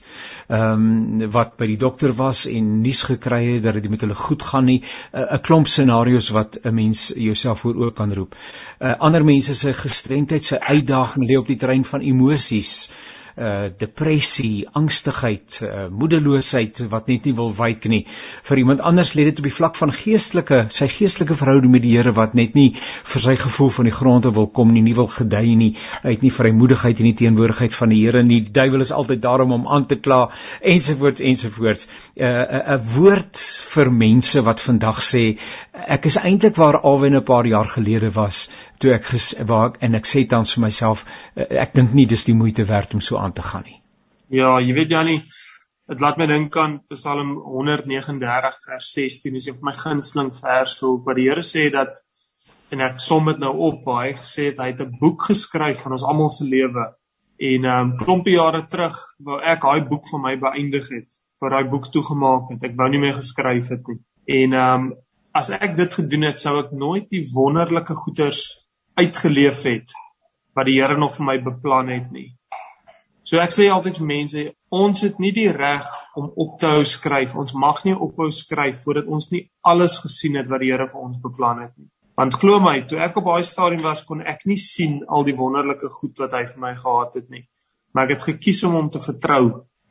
[0.50, 0.86] Ehm
[1.22, 4.44] um, wat by die dokter was en nuus gekry het dat dit met hulle goed
[4.44, 4.82] gaan nie.
[5.14, 8.36] 'n uh, klomp scenario's wat 'n mens jouself voor oop kan roep.
[8.80, 12.90] Uh, ander mense se gestremdheid se uitdaging lê op die terrein van emosies.
[12.90, 18.06] uh depressie, angstigheid, uh moedeloosheid wat net nie wil wyk nie.
[18.48, 21.92] Vir iemand anders lê dit op die vlak van geestelike, sy geestelike verhouding met die
[21.96, 25.08] Here wat net nie vir sy gevoel van die grond wil kom nie, nie wil
[25.12, 25.76] gedei nie.
[26.04, 28.42] Het nie vrymoedigheid in die teenwoordigheid van die Here nie.
[28.48, 30.30] Die duiwel is altyd daar om hom aan te kla
[30.62, 31.88] ensovoorts ensovoorts.
[32.16, 33.38] Uh 'n woord
[33.76, 35.38] vir mense wat vandag sê
[35.74, 39.82] ek is eintlik waar alwen 'n paar jaar gelede was toe ek ges, waar ek,
[39.86, 43.02] en ek sê tans vir myself uh, ek dink nie dis die moeite werd om
[43.02, 43.82] so aan te gaan nie.
[44.30, 45.20] Ja, jy weet Janie,
[45.90, 50.82] dit laat my dink aan Psalm 139 vers 16, dis een van my gunsteling verse
[50.86, 52.02] hoe wat die Here sê dat
[52.74, 55.84] en ek som dit nou op waar hy gesê het hy het 'n boek geskryf
[55.84, 56.86] van ons almal se lewe
[57.50, 61.50] en ehm um, klompie jare terug wou ek daai boek vir my beëindig het vir
[61.56, 64.00] daai boek toegemaak het ek wou nie meer geskryf het nie
[64.44, 64.94] en ehm um,
[65.36, 68.42] as ek dit gedoen het sou ek nooit die wonderlike goeders
[69.00, 69.96] uitgeleef het
[70.56, 72.30] wat die Here nog vir my beplan het nie
[73.26, 75.86] So ek sê altyd vir mense, ons het nie die reg
[76.20, 77.32] om op te hou skryf.
[77.42, 81.00] Ons mag nie ophou skryf voordat ons nie alles gesien het wat die Here vir
[81.02, 81.90] ons beplan het nie.
[82.22, 85.34] Want glo my, toe ek op daai stadium was, kon ek nie sien al die
[85.36, 87.42] wonderlike goed wat hy vir my gehad het nie.
[87.98, 89.42] Maar ek het gekies om hom te vertrou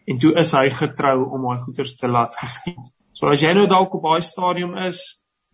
[0.07, 2.87] en toe is hy getrou om daai goeders te laat geskied.
[3.19, 5.03] So as jy nou dalk op daai stadium is,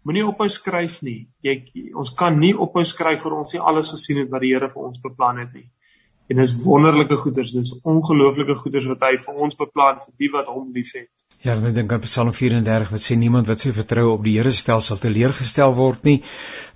[0.04, 1.28] moenie ophou skryf nie.
[1.44, 4.70] Jy ons kan nie ophou skryf vir ons nie alles gesien het wat die Here
[4.72, 5.68] vir ons beplan het nie
[6.30, 10.50] en dis wonderlike goeders, dis ongelooflike goeders wat hy vir ons beplan vir die wat
[10.52, 11.10] hom liefhet.
[11.40, 14.50] Ja, ek dink aan Psalm 34 wat sê niemand wat sy vertroue op die Here
[14.52, 16.18] stel sal teleurgestel word nie.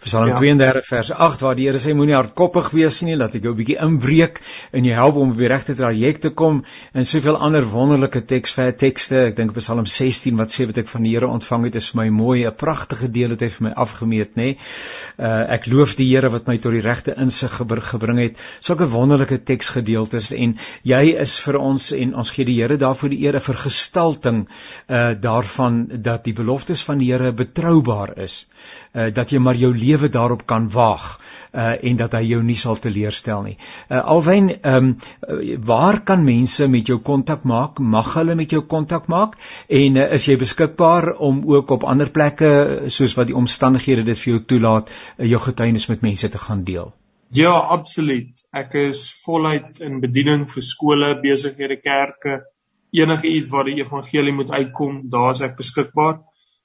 [0.00, 0.38] Psalm ja.
[0.40, 3.58] 32 vers 8 waar die Here sê moenie hardkoppig wees nie, laat ek jou 'n
[3.58, 4.40] bietjie inbreek
[4.72, 6.62] en jy help om op die regte traject te kom
[6.94, 9.26] en soveel ander wonderlike teksver tekste.
[9.26, 12.04] Ek dink Psalm 16 wat sê wat ek van die Here ontvang het is vir
[12.04, 14.56] my mooi, 'n pragtige deel het hy vir my afgemeet, nê.
[15.18, 18.40] Uh ek loof die Here wat my tot die regte insig gebring het.
[18.60, 23.26] Sulke wonderlike teksgedeeltes en jy is vir ons en ons gee die Here daarvoor die
[23.26, 24.46] eer vir gestalting
[24.88, 28.46] uh daarvan dat die beloftes van die Here betroubaar is.
[28.92, 31.18] Uh dat jy maar jou lewe daarop kan waag
[31.52, 33.56] uh en dat hy jou nie sal teleurstel nie.
[33.88, 34.96] Uh alwen ehm um,
[35.64, 37.78] waar kan mense met jou kontak maak?
[37.78, 39.38] Mag hulle met jou kontak maak?
[39.68, 42.50] En uh, is jy beskikbaar om ook op ander plekke
[42.86, 46.64] soos wat die omstandighede dit vir jou toelaat, uh, jou getuienis met mense te gaan
[46.64, 46.92] deel?
[47.34, 48.44] Ja, absoluut.
[48.54, 52.42] Ek is voluit in bediening vir skole, besighede, kerke,
[52.94, 56.20] enige iets waar die evangelie moet uitkom, daar's ek beskikbaar.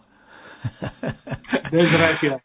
[1.70, 2.40] Dis reg ja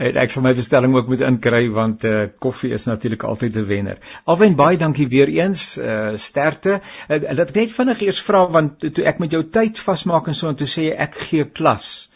[0.00, 3.66] het ek vir my bestelling ook moet inkry want uh, koffie is natuurlik altyd 'n
[3.68, 3.98] wenner.
[4.24, 5.76] Alwen baie dankie weer eens.
[5.78, 6.80] Uh, sterkte.
[7.08, 10.34] Uh, laat ek net vinnig eers vra want toe ek met jou tyd vasmaak en
[10.34, 12.08] so en toe sê jy ek gee klas.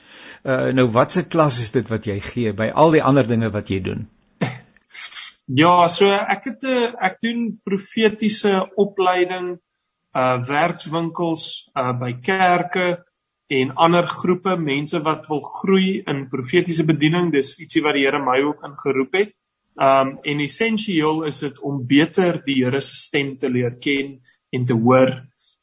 [0.45, 3.69] Uh, nou watse klas is dit wat jy gee by al die ander dinge wat
[3.69, 4.09] jy doen?
[5.45, 9.59] Ja, so ek het 'n ek doen profetiese opleiding
[10.17, 13.05] uh werkswinkels uh by kerke
[13.53, 18.23] en ander groepe mense wat wil groei in profetiese bediening dis ietsie wat die Here
[18.23, 19.35] my ook ingeroep het.
[19.75, 24.21] Um en essensieel is dit om beter die Here se stem te leer ken
[24.53, 25.13] en te hoor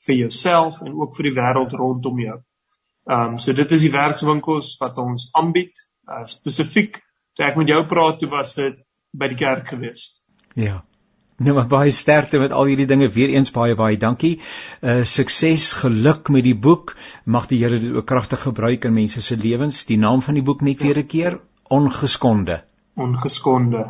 [0.06, 2.38] vir jouself en ook vir die wêreld rondom jou.
[3.10, 5.74] Um so dit is die werkswinkels wat ons aanbied.
[6.10, 7.00] Uh, spesifiek
[7.38, 8.78] toe ek met jou praat, toe was dit
[9.14, 10.10] by die kerk gewees.
[10.56, 10.82] Ja.
[11.42, 14.36] Nou maar baie sterkte met al hierdie dinge weer eens baie baie dankie.
[14.82, 16.94] Uh sukses, geluk met die boek.
[17.26, 19.86] Mag die Here dit ook kragtig gebruik in mense se lewens.
[19.90, 22.62] Die naam van die boek net weer 'n keer, Ongeskonde.
[22.96, 23.82] Ongeskonde.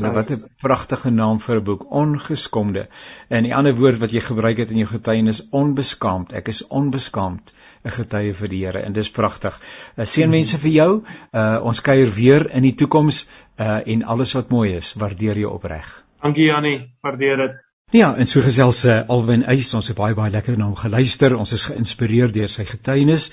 [0.00, 2.88] Nou wat 'n pragtige naam vir 'n boek, Ongeskonde.
[3.28, 6.32] En die ander woord wat jy gebruik het in jou getuienis, onbeskaamd.
[6.32, 9.60] Ek is onbeskaamd, 'n getuie vir die Here en dis pragtig.
[9.96, 11.02] Uh, Seënwense vir jou.
[11.32, 15.52] Uh ons kuier weer in die toekoms uh en alles wat mooi is, waardeer jou
[15.52, 16.07] opreg.
[16.20, 17.67] Dankie Jannie, waardeer dit.
[17.88, 21.32] Ja, en so gesels uh, Alwyn Eys, ons het baie baie lekker na hom geluister.
[21.40, 23.30] Ons is geïnspireer deur sy getuienis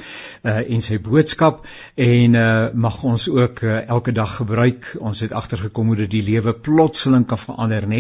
[0.48, 1.66] uh en sy boodskap
[2.00, 4.88] en uh mag ons ook uh, elke dag gebruik.
[5.04, 8.00] Ons het agtergekom hoe dit die lewe plotseling kan verander, nê?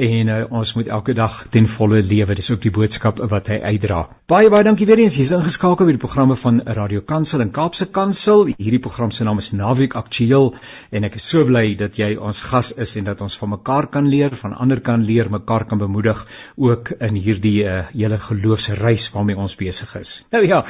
[0.00, 2.38] En uh, ons moet elke dag ten volle lewe.
[2.40, 4.06] Dis ook die boodskap wat hy uitdra.
[4.24, 5.20] Baie baie dankie weer eens.
[5.20, 8.46] Jy's ingeskakel by die programme van Radio Kansel en Kaapse Kansel.
[8.54, 10.54] Hierdie program se naam is Naweek Aktueel
[10.96, 13.92] en ek is so bly dat jy ons gas is en dat ons van mekaar
[13.92, 16.22] kan leer, van ander kan leer, mekaar kan bemoedig
[16.56, 20.14] ook in hierdie uh, hele geloofsreis waarmee ons besig is.
[20.34, 20.62] Nou ja,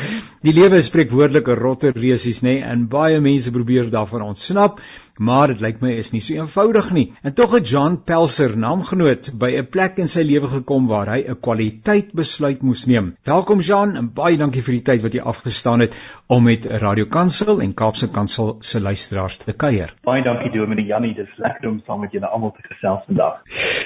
[0.42, 4.80] die lewe is spreekwoordelike rotte reusies nê nee, en baie mense probeer daarvan ontsnap
[5.20, 7.04] maar dit lyk my is nie so eenvoudig nie.
[7.22, 11.24] En tog het John Pelser, naamgenoot, by 'n plek in sy lewe gekom waar hy
[11.28, 13.16] 'n kwaliteit besluit moes neem.
[13.24, 15.94] Welkom John en baie dankie vir die tyd wat jy afgestaan het
[16.26, 19.94] om met Radio Kansel en Kaapse Kansel se luisteraars te kuier.
[20.04, 23.42] Baie dankie Dominee Jannie, dis lekker om saam met julle almal te gesels vandag.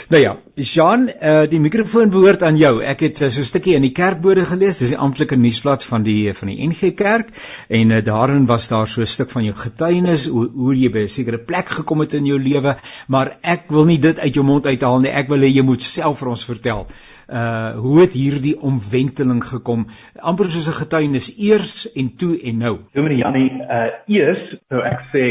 [0.09, 2.83] Nou ja, John, uh, die mikrofoon behoort aan jou.
[2.83, 6.03] Ek het uh, so 'n stukkie in die kerkbode gelees, dis die amptelike nuusblad van
[6.03, 7.33] die van die NG Kerk
[7.69, 11.07] en uh, daarin was daar so 'n stuk van jou getuienis hoe hoe jy by
[11.25, 12.77] sekere plek gekom het in jou lewe,
[13.09, 15.13] maar ek wil nie dit uit jou mond uithaal nie.
[15.13, 16.87] Ek wil hê jy moet self vir ons vertel.
[17.25, 19.87] Uh hoe het hierdie omwenteling gekom?
[20.21, 22.75] Amper soos 'n getuienis eers en toe en nou.
[22.93, 25.25] Dominee Jannie, uh eers sou ek sê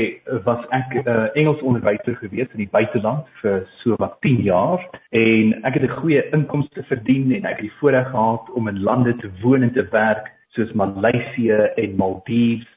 [0.45, 4.82] was ek 'n uh, Engels onderwyser gewees in die buiteland vir so wat 10 jaar
[5.12, 8.82] en ek het 'n goeie inkomste verdien en ek het die voorreg gehad om in
[8.82, 12.72] lande te woon en te werk soos Maleisië en Maldives.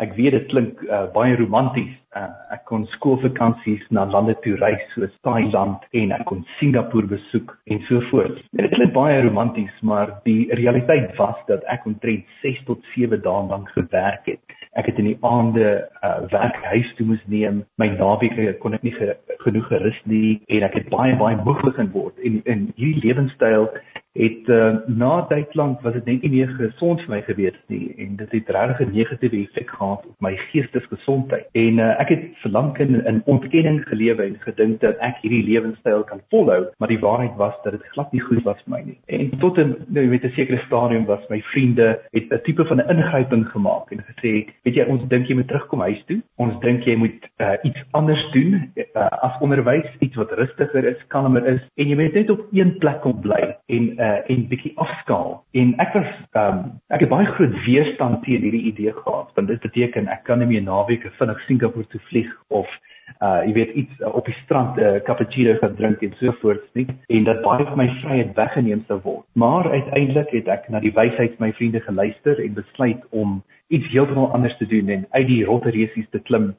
[0.00, 1.92] Ek weet dit klink uh, baie romanties.
[2.16, 7.52] Uh, ek kon skoolvakansies na lande toe reis soos Thailand en ek kon Singapore besoek
[7.70, 8.40] en so voort.
[8.56, 13.44] Dit klink baie romanties, maar die realiteit was dat ek omtrent 6 tot 7 dae
[13.52, 14.56] lank gewerk het.
[14.78, 15.68] Ek het in die aande
[16.00, 17.64] uh, werk huis toe moes neem.
[17.82, 21.60] My naweke kon ek nie ge genoeg gerus nie en ek het baie baie moeg
[21.66, 22.16] begin word.
[22.24, 23.68] En in hierdie lewenstyl
[24.12, 28.16] het uh, na lank was dit net nie meer gesond vir my gewees nie en
[28.18, 31.46] dit het regtig 'n negatiewe effek gehad op my geestesgesondheid.
[31.52, 36.02] En uh, ek het verlang in, in ontkenning gelewe en gedink dat ek hierdie lewenstyl
[36.02, 38.98] kan volhou, maar die waarheid was dat dit glad nie goed was vir my nie.
[39.06, 42.80] En tot in nou met 'n sekere stadium was my vriende het 'n tipe van
[42.80, 46.22] 'n ingryping gemaak en gesê, weet jy, ons dink jy moet terugkom huis toe.
[46.36, 51.06] Ons dink jy moet uh, iets anders doen uh, as onderwys, iets wat rustiger is,
[51.08, 54.72] kalmer is en jy moet net op een plek kom bly en uh, en bietjie
[54.80, 55.34] afskaal.
[55.52, 56.60] En ek was um,
[56.94, 60.48] ek het baie groot weerstand teen hierdie idee gehad want dit beteken ek kan nie
[60.48, 62.70] meer naweke vinnig Singapore toe vlieg of
[63.26, 66.32] uh jy weet iets uh, op die strand 'n uh, cappuccino gaan drink en so
[66.40, 69.26] voort nie en dat baie van my vryheid weggeneem sou word.
[69.34, 73.90] Maar uiteindelik het ek na die wysheid van my vriende geluister en besluit om iets
[73.92, 76.54] heeltemal anders te doen en uit die rotte resies te klim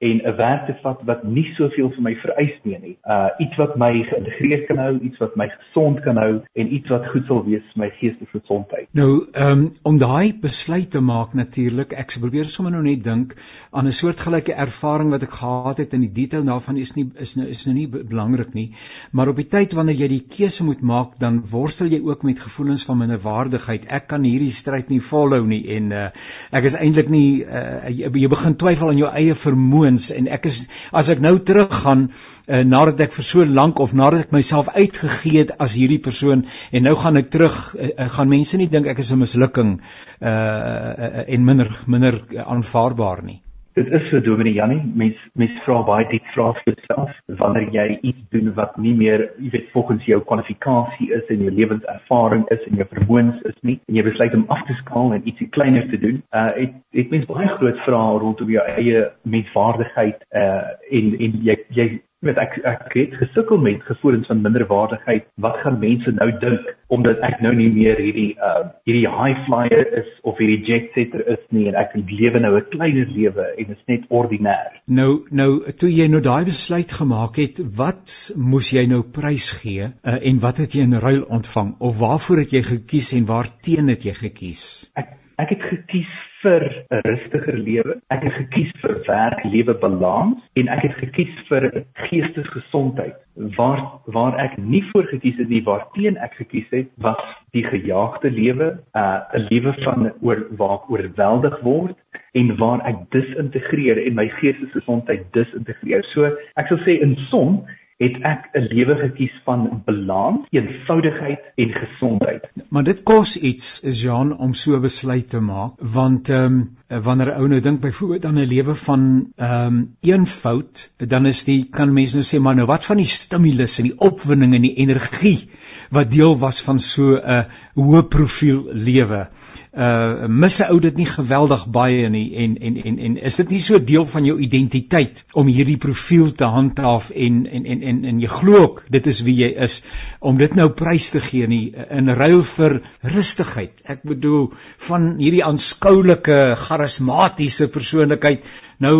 [0.00, 2.96] en 'n werk te vat wat nie soveel vir my vereis nie.
[3.04, 6.88] Uh iets wat my geïntegreer kan hou, iets wat my gesond kan hou en iets
[6.88, 8.88] wat goed sal wees vir my geestesgesondheid.
[8.96, 13.34] Nou, ehm um, om daai besluit te maak natuurlik, ek probeer sommer nou net dink
[13.70, 17.36] aan 'n soortgelyke ervaring wat ek gehad het in die detail daarvan is nie is
[17.36, 18.72] nou is nou nie belangrik nie,
[19.12, 22.40] maar op die tyd wanneer jy die keuse moet maak, dan worstel jy ook met
[22.40, 23.84] gevoelens van minderwaardigheid.
[23.88, 26.08] Ek kan hierdie stryd nie volhou nie en uh
[26.52, 30.28] ek is eintlik nie uh, jy, jy begin twyfel aan jou eie vermoë lewens en
[30.28, 34.32] ek is as ek nou teruggaan uh, nadat ek vir so lank of nadat ek
[34.32, 38.68] myself uitgegee het as hierdie persoon en nou gaan ek terug uh, gaan mense nie
[38.68, 43.40] dink ek is 'n mislukking uh, uh, en minder minder aanvaarbaar nie
[43.74, 47.84] Dit is so Dominee Jannie, mens mens vra baie diep vrae vir jouself wanneer jy
[48.10, 52.66] iets doen wat nie meer, jy weet, volgens jou kwalifikasie is en jou lewenservaring is
[52.66, 55.86] en jou vermoëns is nie en jy besluit om af te skaal en ietsie kleiner
[55.92, 56.18] te doen.
[56.34, 59.06] Uh het het mens baie groot vrae rondom jou eie
[59.38, 60.66] menswaardigheid uh
[60.98, 61.88] en en jy jy
[62.26, 65.24] met ek ek het gesukkel met gevoelens van minderwaardigheid.
[65.40, 69.86] Wat gaan mense nou dink omdat ek nou nie meer hierdie uh hierdie high flyer
[70.02, 73.72] is of hierdie jet setter is nie en ek lewe nou 'n kleiner lewe en
[73.76, 74.80] is net ordinêr.
[74.86, 79.88] Nou nou toe jy nou daai besluit gemaak het, wat moes jy nou prys gee
[79.88, 83.88] uh, en wat het jy in ruil ontvang of waarvoor het jy gekies en waarteen
[83.88, 84.90] het jy gekies?
[84.94, 87.96] Ek ek het gekies vir 'n rustiger lewe.
[88.10, 93.16] Ek het gekies vir werk-lewe balans en ek het gekies vir geestesgesondheid.
[93.56, 97.20] Waar waar ek nie voor gekies het nie, waarteen ek gekies het, was
[97.52, 101.96] die gejaagde lewe, 'n uh, lewe van oor waar oorweldig word
[102.32, 106.04] en waar ek disintegreer en my geestesgesondheid disintegreer.
[106.14, 106.24] So
[106.56, 107.64] ek sou sê in som
[108.00, 112.48] het ek 'n lewe gekies van balans, eenvoudigheid en gesondheid.
[112.68, 117.40] Maar dit kos iets, Jean, om so besluit te maak, want ehm um, wanneer 'n
[117.40, 121.92] ou nou dink byvoorbeeld aan 'n lewe van ehm um, eenvoud, dan is die kan
[121.92, 125.48] mense nou sê maar nou wat van die stimulus en die opwinding en die energie
[125.90, 129.28] wat deel was van so 'n hoë profiel lewe?
[129.70, 133.50] Uh mis 'n ou dit nie geweldig baie nie en en en en is dit
[133.50, 138.04] nie so deel van jou identiteit om hierdie profiel te handhaaf en en en en,
[138.04, 139.84] en jy glo ook dit is wie jy is
[140.18, 143.82] om dit nou prys te gee nie in ruil vir rustigheid?
[143.84, 144.50] Ek bedoel
[144.88, 148.44] van hierdie aanskoulike charismatiese persoonlikheid
[148.80, 148.96] nou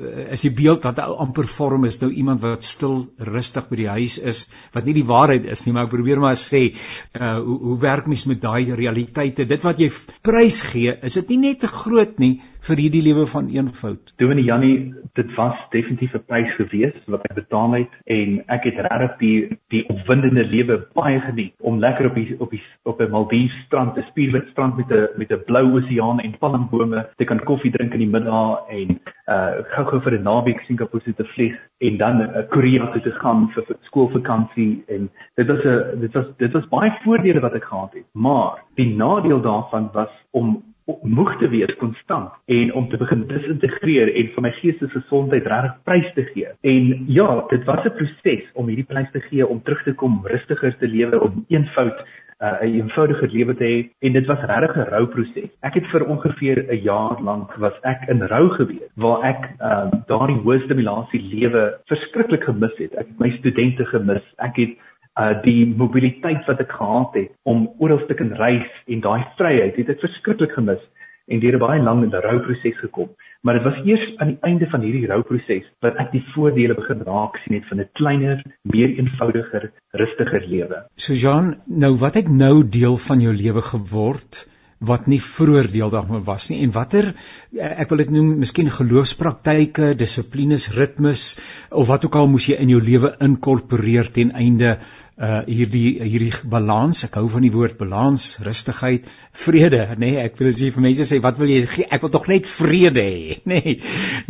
[0.00, 3.90] uh, is die beeld wat amper vorm is nou iemand wat stil rustig by die
[3.98, 4.44] huis is
[4.76, 8.08] wat nie die waarheid is nie maar ek probeer maar sê uh, hoe hoe werk
[8.08, 9.90] mens met daai realiteite dit wat jy
[10.24, 14.12] prys gee is dit nie net te groot nie vir hierdie lewe van eenvoud.
[14.20, 14.76] Dominee Jannie,
[15.18, 19.58] dit was definitief 'n prys gewees wat ek betaal het en ek het regtig die
[19.74, 23.96] die opwindende lewe baie geniet om lekker op die op die op 'n Maldives strand,
[23.96, 27.92] 'n spierwit strand met 'n met 'n blou oseaan en palmbome te kan koffie drink
[27.92, 32.42] in die middag en uh gou-gou vir 'n naweek Singapore te vlieg en dan uh,
[32.48, 36.68] Korea toe te gaan vir, vir skoolvakansie en dit was 'n dit was dit was
[36.68, 38.06] baie voordele wat ek gehad het.
[38.12, 40.62] Maar die nadeel daarvan was om
[41.02, 46.12] moeg te wees konstant en om te begin disintegreer en vir my geestesgesondheid regtig prys
[46.14, 46.48] te gee.
[46.60, 50.20] En ja, dit was 'n proses om hierdie prys te gee om terug te kom,
[50.24, 52.04] rustiger te lewe, om eenvoud
[52.42, 55.50] uh, 'n eenvoudiger lewe te hê en dit was regtig 'n rouproses.
[55.60, 59.90] Ek het vir ongeveer 'n jaar lank was ek in rou gewees waar ek uh,
[60.06, 62.94] daardie hoë stimulasie lewe verskriklik gemis het.
[62.94, 64.24] Ek het my studente gemis.
[64.38, 64.76] Ek het
[65.18, 69.76] uh die mobiliteit wat ek gehad het om oral te kan reis en daai vryheid
[69.76, 70.82] het ek verskriklik gemis
[71.26, 73.08] en deur 'n baie lang rouproses gekom.
[73.46, 77.04] Maar dit was eers aan die einde van hierdie rouproses wat ek die voordele begin
[77.06, 80.84] raak sien het van 'n kleiner, meer eenvoudiger, rustiger lewe.
[80.96, 84.48] So Jean, nou wat het nou deel van jou lewe geword?
[84.78, 88.70] wat nie vroeër deel daarvan was nie en watter eh, ek wil dit noem miskien
[88.70, 91.24] geloofspraktyke, dissiplines, ritmes
[91.70, 94.76] of wat ook al moes jy in jou lewe inkorporeer ten einde
[95.18, 99.08] uh hierdie hierdie balans ek hou van die woord balans rustigheid
[99.44, 102.12] vrede nê nee, ek wil as jy vir mense sê wat wil jy ek wil
[102.14, 103.74] tog net vrede hê nê nee.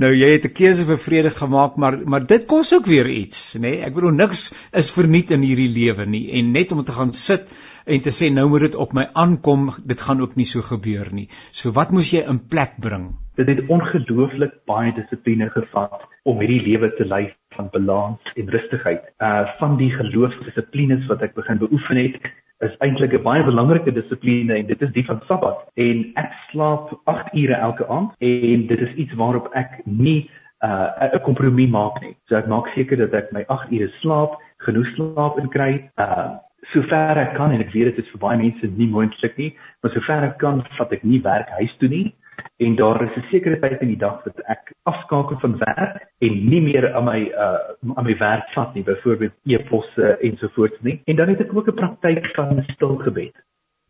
[0.01, 3.59] nou jy het 'n keuse vir vrede gemaak maar maar dit kos ook weer iets
[3.61, 3.83] nê nee.
[3.85, 7.45] ek bedoel niks is verniet in hierdie lewe nie en net om te gaan sit
[7.89, 11.13] en te sê nou moet dit op my aankom dit gaan ook nie so gebeur
[11.13, 16.41] nie so wat moes jy in plek bring dit het ongelooflik baie dissipline gevat om
[16.43, 17.29] hierdie lewe te lei
[17.59, 19.05] van balans en rustigheid.
[19.19, 22.19] Uh van die geloofsdissiplines wat ek begin beoefen het,
[22.67, 25.63] is eintlik 'n baie belangrike dissipline en dit is die van Sabbat.
[25.75, 30.31] En ek slaap 8 ure elke aand en dit is iets waarop ek nie
[30.63, 32.17] uh 'n kompromie maak nie.
[32.29, 35.91] So ek maak seker dat ek my 8 ure slaap, genoeg slaap kry.
[35.97, 36.39] Uh
[36.73, 39.51] sover ek kan en ek weet dit is vir baie mense nie moontlik nie,
[39.83, 42.07] maar sover ek kan, vat ek nie werk huis toe nie.
[42.63, 46.33] En daar is 'n sekere tyd in die dag wat ek afskakel van werk en
[46.51, 51.01] nie meer aan my uh aan my werk vat nie byvoorbeeld e-posse ensovoorts nie.
[51.07, 53.35] En dan het ek ook 'n praktyk van stil gebed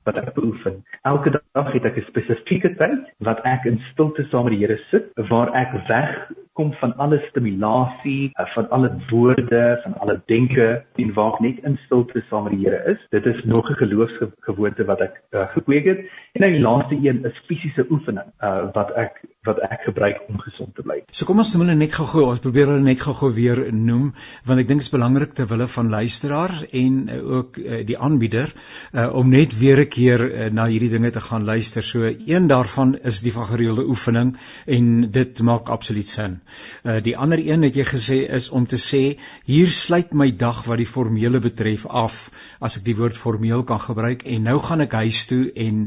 [0.05, 0.85] wat ek beoefen.
[1.03, 4.79] Elke dag het ek 'n spesifieke tyd wat ek in stilte saam met die Here
[4.91, 10.69] sit waar ek weg kom van alle stimulasie, uh, van alle woorde, van alle denke
[11.03, 13.05] en waar ek net in stilte saam met die Here is.
[13.15, 16.01] Dit is nog 'n geloofsgewoonte wat ek uh, gekweek het.
[16.35, 20.41] En nou die laaste een is fisiese oefening uh, wat ek wat ek gebruik om
[20.43, 20.99] gesond te bly.
[21.15, 24.11] So kom ons noem hulle net gou-gou, ons probeer hulle net gou-gou weer noem
[24.49, 27.99] want ek dink dit is belangrik ter wille van luisteraars en uh, ook uh, die
[27.99, 31.83] aanbieder uh, om net weer 'n keer uh, na hierdie dinge te gaan luister.
[31.83, 34.37] So een daarvan is die van gereelde oefening
[34.67, 36.41] en dit maak absoluut sin.
[36.85, 39.03] Uh die ander een wat jy gesê is om te sê
[39.45, 42.31] hier sluit my dag wat die formele betref af
[42.61, 45.83] as ek die woord formeel kan gebruik en nou gaan ek huis toe en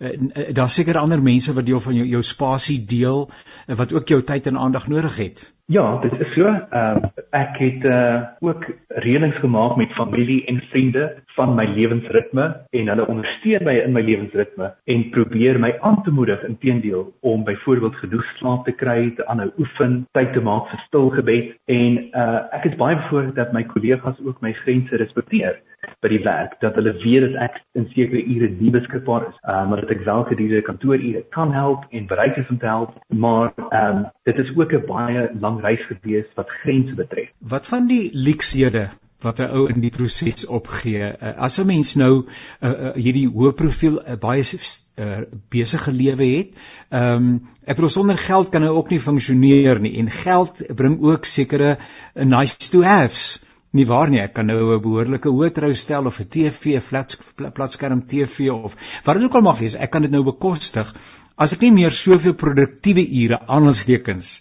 [0.00, 0.14] uh,
[0.52, 4.22] daar's seker ander mense wat deel van jou jou spasie deel uh, wat ook jou
[4.22, 5.44] tyd en aandag nodig het.
[5.68, 6.46] Ja, dit is so.
[6.46, 12.44] Ehm uh, ek het uh ook reëlings gemaak met familie en vriende van my lewensritme
[12.70, 17.44] en hulle ondersteun my in my lewensritme en probeer my aan te moedig inteendeel om
[17.44, 21.98] byvoorbeeld genoeg slaap te kry, te aanhou oefen, tyd te maak vir stil gebed en
[22.14, 25.58] uh ek is baie bevoorreg dat my kollegas ook my grense respekteer
[26.02, 29.62] by die werk dat hulle weet dat ek in sekere ure nie beskikbaar is, uh,
[29.68, 33.52] maar dat ek wel gedurende kantoorure kan help en bereid is om te help, maar
[33.68, 37.28] ehm um, dit is ook 'n baie lang reis gewees wat grense betref.
[37.38, 38.88] Wat van die leksede
[39.24, 41.06] wat 'n ou in die proses opgee.
[41.08, 46.28] Uh, as 'n mens nou uh, uh, hierdie hoë profiel uh, baie uh, besige lewe
[46.36, 46.50] het,
[46.90, 51.00] ehm um, ek bedoel sonder geld kan hy ook nie funksioneer nie en geld bring
[51.02, 53.42] ook sekere uh, nice to haves
[53.72, 56.80] nie waar nie ek kan nou 'n behoorlike hoë trou stel of 'n TV, 'n
[56.80, 57.18] flat
[57.54, 60.94] platskerm TV of wat dit ook al mag wees, ek kan dit nou bekostig
[61.36, 64.40] as ek nie meer soveel produktiewe ure aanstekens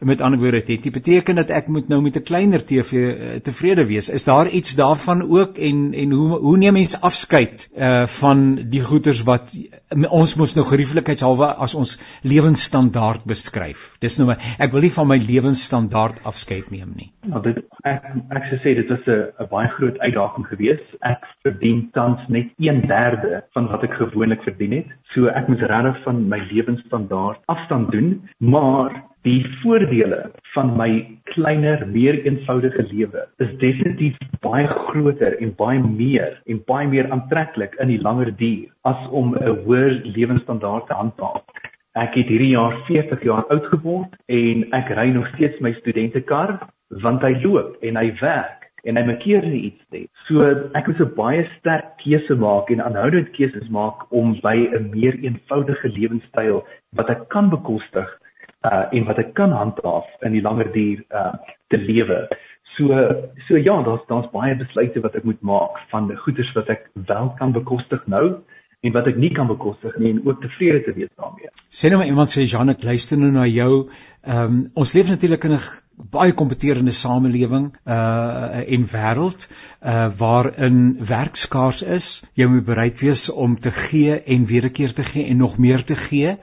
[0.00, 3.86] met ander woorde dit beteken dat ek moet nou met 'n kleiner TV uh, tevrede
[3.86, 4.08] wees?
[4.08, 8.82] Is daar iets daarvan ook en en hoe hoe neem mens afskeid uh, van die
[8.82, 9.54] goeders wat
[10.10, 13.96] ons mos nou gerieflikheidshalwe as ons lewensstandaard beskryf?
[14.00, 17.10] Dis nou ek wil nie van my lewensstandaard afskeid neem nie.
[17.30, 20.88] Ja dit ek ek sê dit was 'n baie groot uitdaging geweest.
[21.00, 24.88] Ek verdien tans net 1/3 van wat ek gewoonlik verdien het.
[25.14, 28.28] So ek moet regtig van my lewensstandaard afstand doen.
[28.38, 30.90] Maar Die voordele van my
[31.32, 37.72] kleiner, meer eenvoudige lewe is definitief baie groter en baie meer en baie meer aantreklik
[37.82, 41.42] in die langer duur as om 'n hoër lewensstandaard te handhaaf.
[41.98, 46.60] Ek het hierdie jaar 40 jaar oud geword en ek ry nog steeds my studentekar
[47.02, 50.06] want hy loop en hy werk en hy maak keer nie iets nie.
[50.28, 50.46] So
[50.78, 55.18] ek moet 'n baie sterk keuse maak en aanhoudend keuses maak om by 'n meer
[55.18, 56.62] eenvoudige lewenstyl
[56.94, 58.06] wat ek kan bekostig
[58.66, 61.32] uh en wat ek kan handhaaf in die langer duur uh
[61.72, 62.26] te lewe.
[62.76, 62.92] So
[63.48, 66.90] so ja, daar's daar's baie besluite wat ek moet maak van die goederes wat ek
[66.94, 68.26] wel kan bekostig nou
[68.84, 71.50] en wat ek nie kan bekostig nie en ook tevrede te wees daarmee.
[71.70, 73.88] Sê nou maar iemand sê Jan ek luister nou na jou.
[74.26, 75.64] Ehm um, ons leef natuurlik in 'n
[75.96, 79.48] baie kompeterende samelewing uh en wêreld
[79.82, 82.08] uh waarin werk skaars is.
[82.34, 85.58] Jy moet bereid wees om te gee en weer 'n keer te gee en nog
[85.58, 86.36] meer te gee.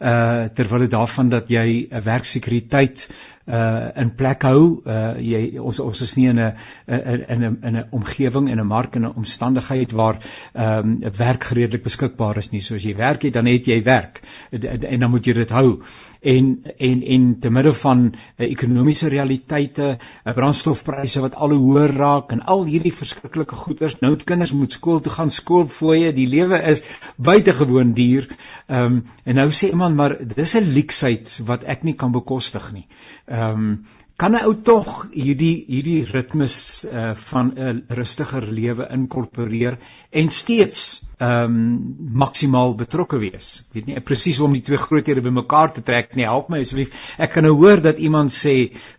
[0.00, 3.10] Uh terwyl dit daarvan dat jy 'n werksekuriteit
[3.50, 4.82] uh in plek hou.
[4.86, 6.54] Uh jy ons ons is nie in 'n
[6.86, 10.18] in 'n in 'n omgewing en 'n mark en 'n omstandigheid waar
[10.54, 12.60] ehm um, werk redelik beskikbaar is nie.
[12.60, 15.50] So as jy werk het, dan het jy werk en, en dan moet jy dit
[15.50, 15.82] hou
[16.20, 21.94] en en en te midde van uh, ekonomiese realiteite, uh, brandstofpryse wat al hoe hoër
[21.96, 26.28] raak en al hierdie verskriklike goeders, nou het kinders moet skool toe gaan, skoolfooie, die
[26.28, 26.84] lewe is
[27.16, 28.28] buitengewoon duur.
[28.68, 32.72] Ehm um, en nou sê iemand maar dis 'n leksheid wat ek nie kan bekostig
[32.72, 32.86] nie.
[33.26, 33.72] Ehm um,
[34.16, 39.78] kan 'n ou tog hierdie hierdie ritmes uh, van 'n rustiger lewe inkorporeer
[40.10, 43.48] en steeds ehm um, maksimaal betrokke wees.
[43.68, 46.24] Ek weet nie presies hoe om die twee groothede bymekaar te trek nie.
[46.24, 46.94] Help my asseblief.
[47.20, 48.54] Ek kan nou hoor dat iemand sê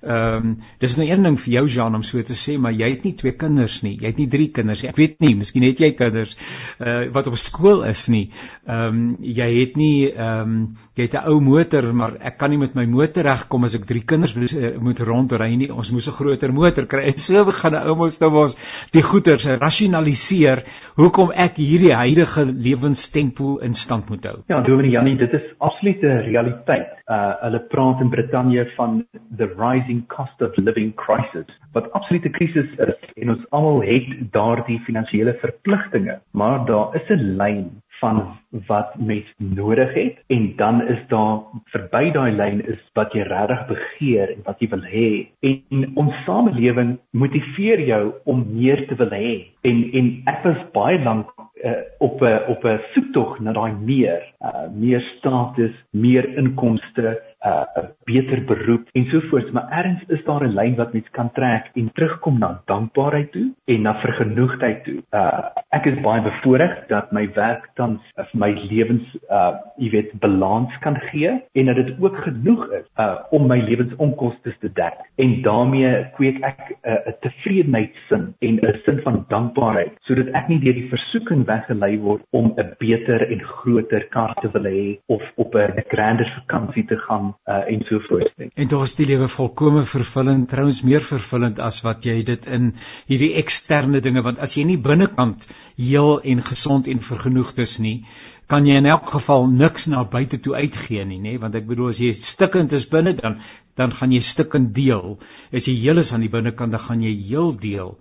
[0.05, 0.51] ehm um,
[0.83, 3.15] dis nou een ding vir jou Jean om so te sê, maar jy het nie
[3.17, 3.95] twee kinders nie.
[3.97, 4.91] Jy het nie drie kinders nie.
[4.91, 6.35] Ek weet nie, miskien het jy kinders
[6.77, 8.27] uh, wat op skool is nie.
[8.67, 10.61] Ehm um, jy het nie ehm um,
[10.93, 13.85] jy het 'n ou motor, maar ek kan nie met my motor regkom as ek
[13.87, 15.71] drie kinders moet, uh, moet rondry nie.
[15.73, 17.07] Ons moes 'n groter motor kry.
[17.09, 18.55] En so begin 'n ou mos nou ons
[18.91, 20.63] die goeders rasionaliseer
[20.95, 24.39] hoekom ek hierdie huidige lewenstempo in stand moet hou.
[24.47, 26.89] Ja, Dominee Janie, dit is absolute realiteit.
[27.07, 29.05] Uh hulle praat in Brittanje van
[29.37, 31.47] the rising cost of living crisis.
[31.71, 37.37] Wat absolute krisis is en ons almal het daardie finansiële verpligtinge, maar daar is 'n
[37.37, 38.21] lyn van
[38.67, 40.17] wat mens nodig het.
[40.27, 41.39] En dan is daar
[41.73, 45.11] verby daai lyn is wat jy regtig begeer en wat jy wil hê.
[45.45, 49.35] En ons samelewing motiveer jou om meer te wil hê.
[49.67, 54.30] En en ek was baie lank uh, op 'n op 'n soektog na daai meer
[54.43, 60.43] uh, meer status, meer inkomste, 'n uh, beter beroep en sovoorts, maar ergens is daar
[60.43, 65.01] 'n lyn wat mens kan trek en terugkom na dankbaarheid toe en na vergenoegdheid toe.
[65.11, 69.89] Uh ek is baie bevoorreg dat my werk tans vir uh, my lewens uh jy
[69.89, 74.69] weet balans kan gee en dat dit ook genoeg is uh om my lewensonkoste te
[74.73, 74.97] dek.
[75.15, 80.59] En daarmee kweek ek 'n uh, tevredenheidsin en 'n sin van dankbaarheid sodat ek nie
[80.59, 85.21] deur die versoeking weggelei word om 'n beter en groter kar te wil hê of
[85.35, 88.33] op 'n grander vakansie te gaan uh, en so voort.
[88.53, 92.73] En tog is die lewe volkome vervullend, trouens meer vervullend as wat jy dit in
[93.07, 98.05] hierdie eksterne dinge want as jy nie binnekant heel en gesond en vergenoegd is nie,
[98.51, 101.93] kan jy in elk geval niks na buite toe uitgee nie, nê, want ek bedoel
[101.93, 103.39] as jy stikkend is binne dan
[103.79, 105.15] dan gaan jy stikkend deel.
[105.55, 107.93] As jy heel is aan die binnekant dan gaan jy heel deel.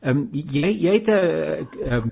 [0.00, 1.14] Ehm um, jy jy het 'n
[1.82, 2.10] uh, um,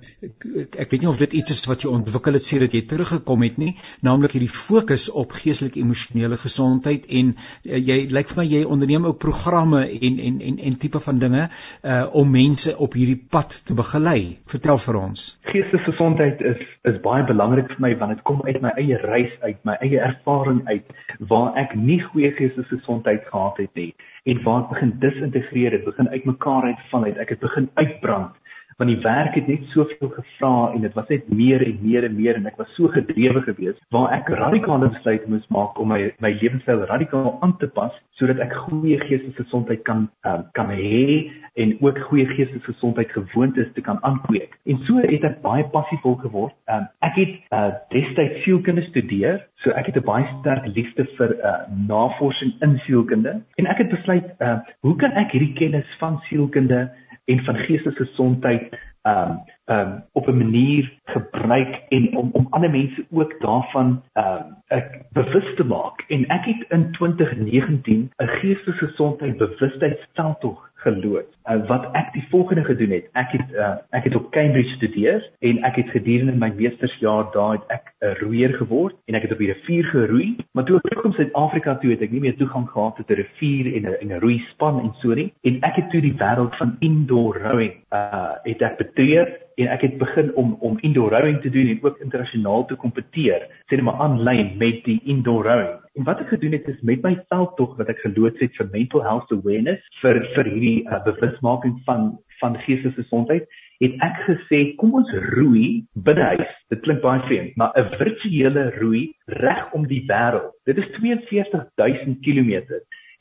[0.82, 3.58] ek weet nie of dit iets is wat jy ontwikkel het sedert jy teruggekom het
[3.62, 8.64] nie, naamlik hierdie fokus op geestelike emosionele gesondheid en uh, jy lyk vir my jy
[8.64, 11.44] onderneem ook programme en en en en tipe van dinge
[11.82, 14.38] uh om mense op hierdie pad te begelei.
[14.46, 15.38] Vertel vir ons.
[15.42, 19.32] Geestelike gesondheid is is baie belangrik vir my want dit kom uit my eie reis
[19.46, 20.84] uit, my eie ervaring uit
[21.18, 23.94] waar ek nie goeie geestelike gesondheid gehad het nie
[24.26, 28.34] en waar ek begin disintegreer het, begin uitmekaar uitval het, ek het begin uitbrand
[28.76, 32.16] want die werk het net soveel gevra en dit was net meer en meer en
[32.16, 36.00] meer en ek was so gedrewe geweest waar ek radikale besluite moes maak om my
[36.24, 41.32] my lewenstyl radikaal aan te pas sodat ek goeie geestelike gesondheid kan um, kan hê
[41.56, 44.58] en ook goeie geestelike gesondheid gewoontes te kan aankweek.
[44.68, 46.52] En so het ek baie passievol geword.
[46.72, 51.32] Um, ek het uh, destyds sielkunde studeer, so ek het 'n baie sterk liefde vir
[51.40, 51.54] uh,
[51.88, 56.90] navorsing in sielkunde en ek het besluit, uh, hoe kan ek hierdie kennis van sielkunde
[57.26, 62.46] en van geestelike gesondheid ehm um, ehm um, op 'n manier gebruik en om om
[62.50, 66.04] ander mense ook daarvan ehm um, ek bewus te maak.
[66.08, 71.32] En ek het in 2019 'n geestelike gesondheid bewustheidsveldtog geloods.
[71.46, 75.22] Uh, wat ek die volgende gedoen het, ek het uh, ek het op Cambridge studeer
[75.46, 79.26] en ek het gedurende my meestersjaar daar het ek 'n uh, roeier geword en ek
[79.26, 82.36] het op die rivier geroei, maar toe ek terugkom Suid-Afrika toe het ek nie meer
[82.36, 85.90] toegang gehad tot 'n rivier en 'n 'n roeispan en so nie en ek het
[85.90, 89.24] toe die wêreld van indoor rowing uh het ek betree
[89.56, 93.48] en ek het begin om om indoor rowing te doen en ook internasionaal te kompeteer,
[93.66, 95.76] sê net maar aanlyn met die indoor rowing.
[95.96, 99.00] En wat ek gedoen het is met my veldtog wat ek geloods het vir mental
[99.04, 103.46] health awareness vir vir hierdie uh, bewusmaking van van geestelike gesondheid,
[103.80, 106.50] het ek gesê kom ons roei binne huis.
[106.68, 109.06] Dit klink baie vreemd, maar 'n virtuele roei
[109.40, 110.52] reg om die wêreld.
[110.68, 112.60] Dit is 42000 km.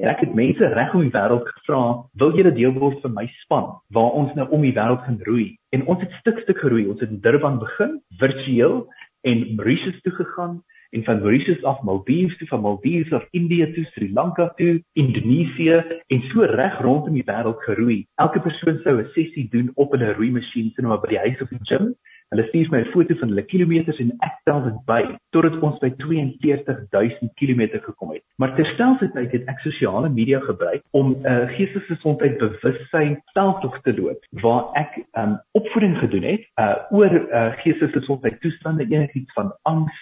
[0.04, 3.28] En ek het mense reg om die wêreld gevra, wil julle deel word van my
[3.40, 5.56] span waar ons nou om die wêreld gaan roei?
[5.72, 6.88] En ons het stuk stuk geroei.
[6.92, 8.88] Ons het in Durban begin, virtueel
[9.24, 10.60] en Mauritius toe gegaan
[10.90, 15.84] en van Mauritius af Maldives toe, van Maldives af Indië toe, Sri Lanka toe, Indonesië
[16.08, 18.06] en so reg rondom die wêreld geroei.
[18.16, 21.50] Elke persoon sou 'n sessie doen op 'n roeimasjien sien maar by die huis of
[21.50, 21.96] die gym.
[22.34, 25.78] Hulle stuur my 'n foto van hulle kilometers en ek tel dit by totdat ons
[25.80, 28.24] by 42000 km gekom het.
[28.36, 34.20] Maar terselfdertyd het ek sosiale media gebruik om 'n uh, geestesgesondheid bewussyn veldtog te loop
[34.42, 39.96] waar ek um, opvoeding gedoen het uh, oor uh, geestesgesondheid toestande enigiets van angs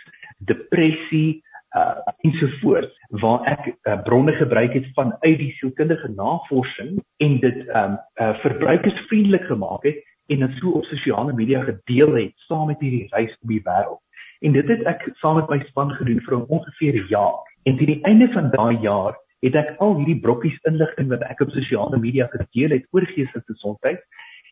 [0.46, 1.42] depressie
[1.74, 7.58] uh ensovoorts waar ek uh, bronne gebruik het van uit die sielkundige navorsing en dit
[7.74, 12.80] um uh, verbruikersvriendelik gemaak het en dit so op sosiale media gedeel het saam met
[12.80, 14.02] hierdie reis om die wêreld.
[14.46, 17.42] En dit het ek saam met my span gedoen vir ongeveer 'n jaar.
[17.64, 21.42] En teen die einde van daai jaar het ek al hierdie brokkies inligting wat ek
[21.42, 24.00] op sosiale media gedeel het oor geestesgesondheid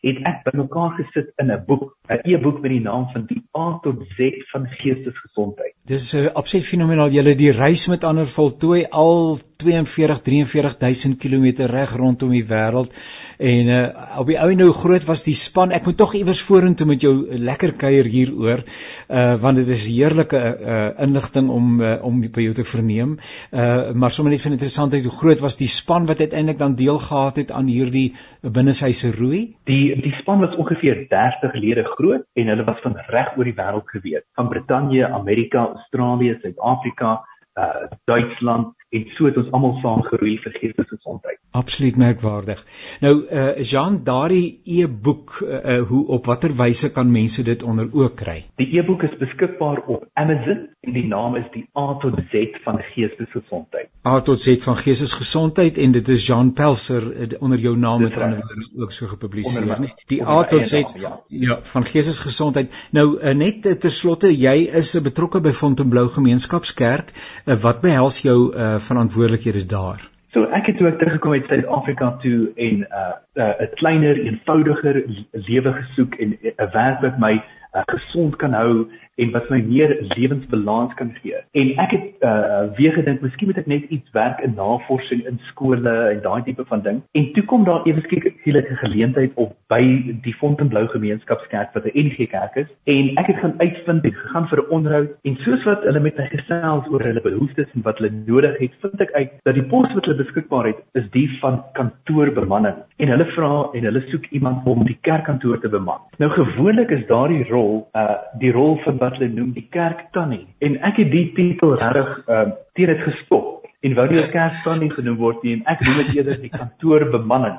[0.02, 3.78] het ek bymekaar gesit in 'n boek, 'n e-boek met die naam van die A
[3.82, 5.74] tot Z van geestesgesondheid.
[5.86, 7.10] Dis 'n uh, absoluut fenomenaal.
[7.10, 12.90] Julle die reis met ander voltooi al 42 43000 km reg rondom die wêreld
[13.38, 15.70] en uh, op die ou en nou groot was die span.
[15.70, 18.64] Ek moet tog iewers vorentoe met jou lekker kuier hieroor
[19.08, 23.18] uh want dit is heerlike uh inligting om uh, om by jou te verneem.
[23.50, 26.98] Uh maar sommer net van interessantheid hoe groot was die span wat uiteindelik dan deel
[26.98, 29.54] gehad het aan hierdie binnesyse roei?
[29.64, 33.56] Die die span was ongeveer 30 lede groot en hulle was van reg oor die
[33.58, 37.20] wêreld gewees, van Brittanje, Amerika, Australië, Suid-Afrika,
[37.54, 41.38] uh Duitsland en so het ons almal saam geroei vir geestesgesondheid.
[41.56, 42.60] Absoluut merkwaardig.
[43.00, 47.88] Nou uh Jean, daardie e-boek uh, uh hoe op watter wyse kan mense dit onder
[47.92, 48.38] oog kry?
[48.60, 52.80] Die e-boek is beskikbaar op Amazon en die naam is die A tot Z van
[52.92, 53.88] geestesgesondheid.
[54.06, 57.04] A tot Z van geestesgesondheid en dit is Jean Pelser
[57.40, 59.94] onder jou naam met ander woorde ook so gepubliseer, nee.
[60.06, 61.20] Die A tot Z ja.
[61.28, 62.72] ja, van geestesgesondheid.
[62.90, 67.12] Nou uh, net uh, ter slotte, jy is uh, betrokke by Fontainebleau Gemeenskapskerk.
[67.46, 70.00] Uh, wat behels jou uh verantwoordelikhede daar?
[70.32, 74.16] So ek het toe ek teruggekom uit Suid-Afrika toe en 'n uh, 'n uh, kleiner,
[74.18, 78.86] eenvoudiger lewe gesoek en 'n uh, werk wat my uh, gesond kan hou
[79.22, 81.38] en wat my meer lewensbalans kan gee.
[81.52, 82.40] En ek het uh
[82.76, 86.64] weer gedink miskien moet ek net iets werk in navorsing in skole en daai tipe
[86.68, 87.00] van ding.
[87.18, 89.82] En toe kom daar ewe skielik 'n geleentheid op by
[90.26, 94.48] die Fontainebleau Gemeenskapskerk wat 'n NG Kerk is en ek het gaan uitvind en gegaan
[94.48, 97.98] vir 'n onderhoud en soos wat hulle met my gesels oor hulle behoeftes en wat
[97.98, 101.28] hulle nodig het, vind ek uit dat die pos wat hulle beskikbaar het is die
[101.40, 102.76] van kantoorbemanning.
[102.96, 106.00] En hulle vra en hulle soek iemand om die kerkkantoor te beman.
[106.18, 110.78] Nou gewoonlik is daardie rol uh die rol van wat hulle noem die kerktannie en
[110.90, 115.16] ek het die titel reg ehm uh, teen dit gestop en wou nie kerktannie genoem
[115.18, 117.56] word nie en ek noem dit eerder die kantoorbemanning.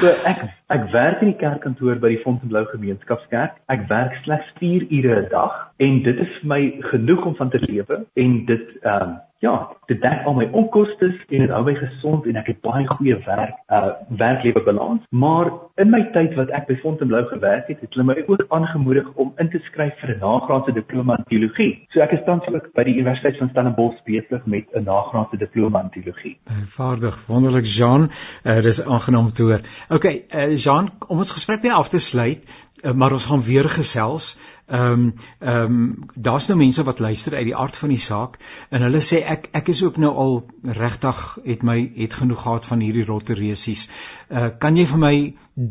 [0.00, 0.42] So ek
[0.74, 3.60] ek werk in die kerkkantoor by die Fontainebleau Gemeenskapskerk.
[3.70, 6.60] Ek werk slegs 4 ure 'n dag en dit is vir my
[6.90, 9.14] genoeg om van te lewe en dit ehm um,
[9.44, 9.54] ja,
[9.90, 13.16] dit dek al my onkoste en dit hou my gesond en ek het baie goeie
[13.26, 15.02] werk, uh werklewe balans.
[15.10, 15.50] Maar
[15.82, 19.32] in my tyd wat ek by Fontainebleau gewerk het, het hulle my ook aangemoedig om
[19.42, 21.72] in te skryf vir 'n nagraadse diploma in teologie.
[21.92, 25.82] So ek is tans ook by die Universiteit van Stellenbosch besig met 'n nagraadse diploma
[25.82, 26.36] in teologie.
[26.78, 28.10] Vaardig, wonderlik Jean.
[28.44, 29.60] Uh dis aangenaam te hoor.
[29.88, 32.40] Okay, uh Jean, om ons gesprek weer af te sluit,
[32.84, 34.36] uh, maar ons gaan weer gesels.
[34.66, 38.38] Ehm um, ehm um, daar's nou mense wat luister uit die aard van die saak
[38.70, 40.32] en hulle sê ek ek is ook nou al
[40.78, 43.90] regtig het my het genoeg gehad van hierdie rotte reusies.
[44.30, 45.12] Uh kan jy vir my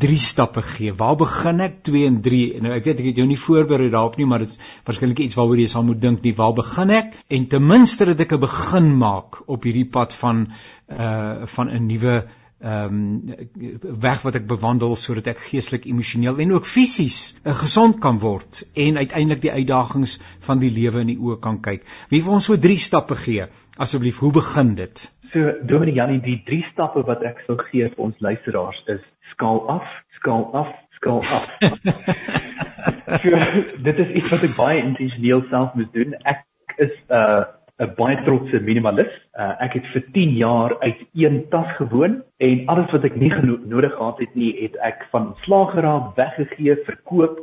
[0.04, 0.94] drie stappe gee?
[0.94, 2.44] Waar begin ek 2 en 3?
[2.62, 5.34] Nou ek weet ek het jou nie voorberei daarop nie, maar dit is waarskynlik iets
[5.40, 6.36] waaroor jy sal moet dink nie.
[6.38, 7.18] Waar begin ek?
[7.28, 10.46] En ten minste dat ek 'n begin maak op hierdie pad van
[10.86, 12.22] uh van 'n nuwe
[12.64, 17.98] ehm um, weg wat ek bewandel sodat ek geestelik, emosioneel en ook fisies uh, gesond
[18.00, 20.14] kan word en uiteindelik die uitdagings
[20.46, 21.84] van die lewe in die oë kan kyk.
[22.08, 23.44] Wie wil ons so drie stappe gee?
[23.76, 25.04] Asseblief, hoe begin dit?
[25.34, 29.02] So, Dominee Janie, die drie stappe wat ek sou gee vir ons luisteraars is
[29.34, 29.90] skaal af,
[30.20, 31.50] skaal af, skaal af.
[33.24, 33.42] so,
[33.88, 36.16] dit is iets wat ek baie intentioneel self moet doen.
[36.24, 36.46] Ek
[36.78, 37.44] is 'n uh,
[37.82, 39.10] 'n baie trotse minimalis.
[39.34, 43.32] Uh, ek het vir 10 jaar uit een tas gewoon en alles wat ek nie
[43.66, 47.40] nodig gehad het nie, het ek van slaag geraak, weggegee, verkoop.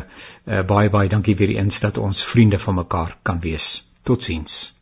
[0.45, 3.94] uh baie baie dankie weer eens dat ons vriende van mekaar kan wees.
[4.05, 4.74] Totsiens.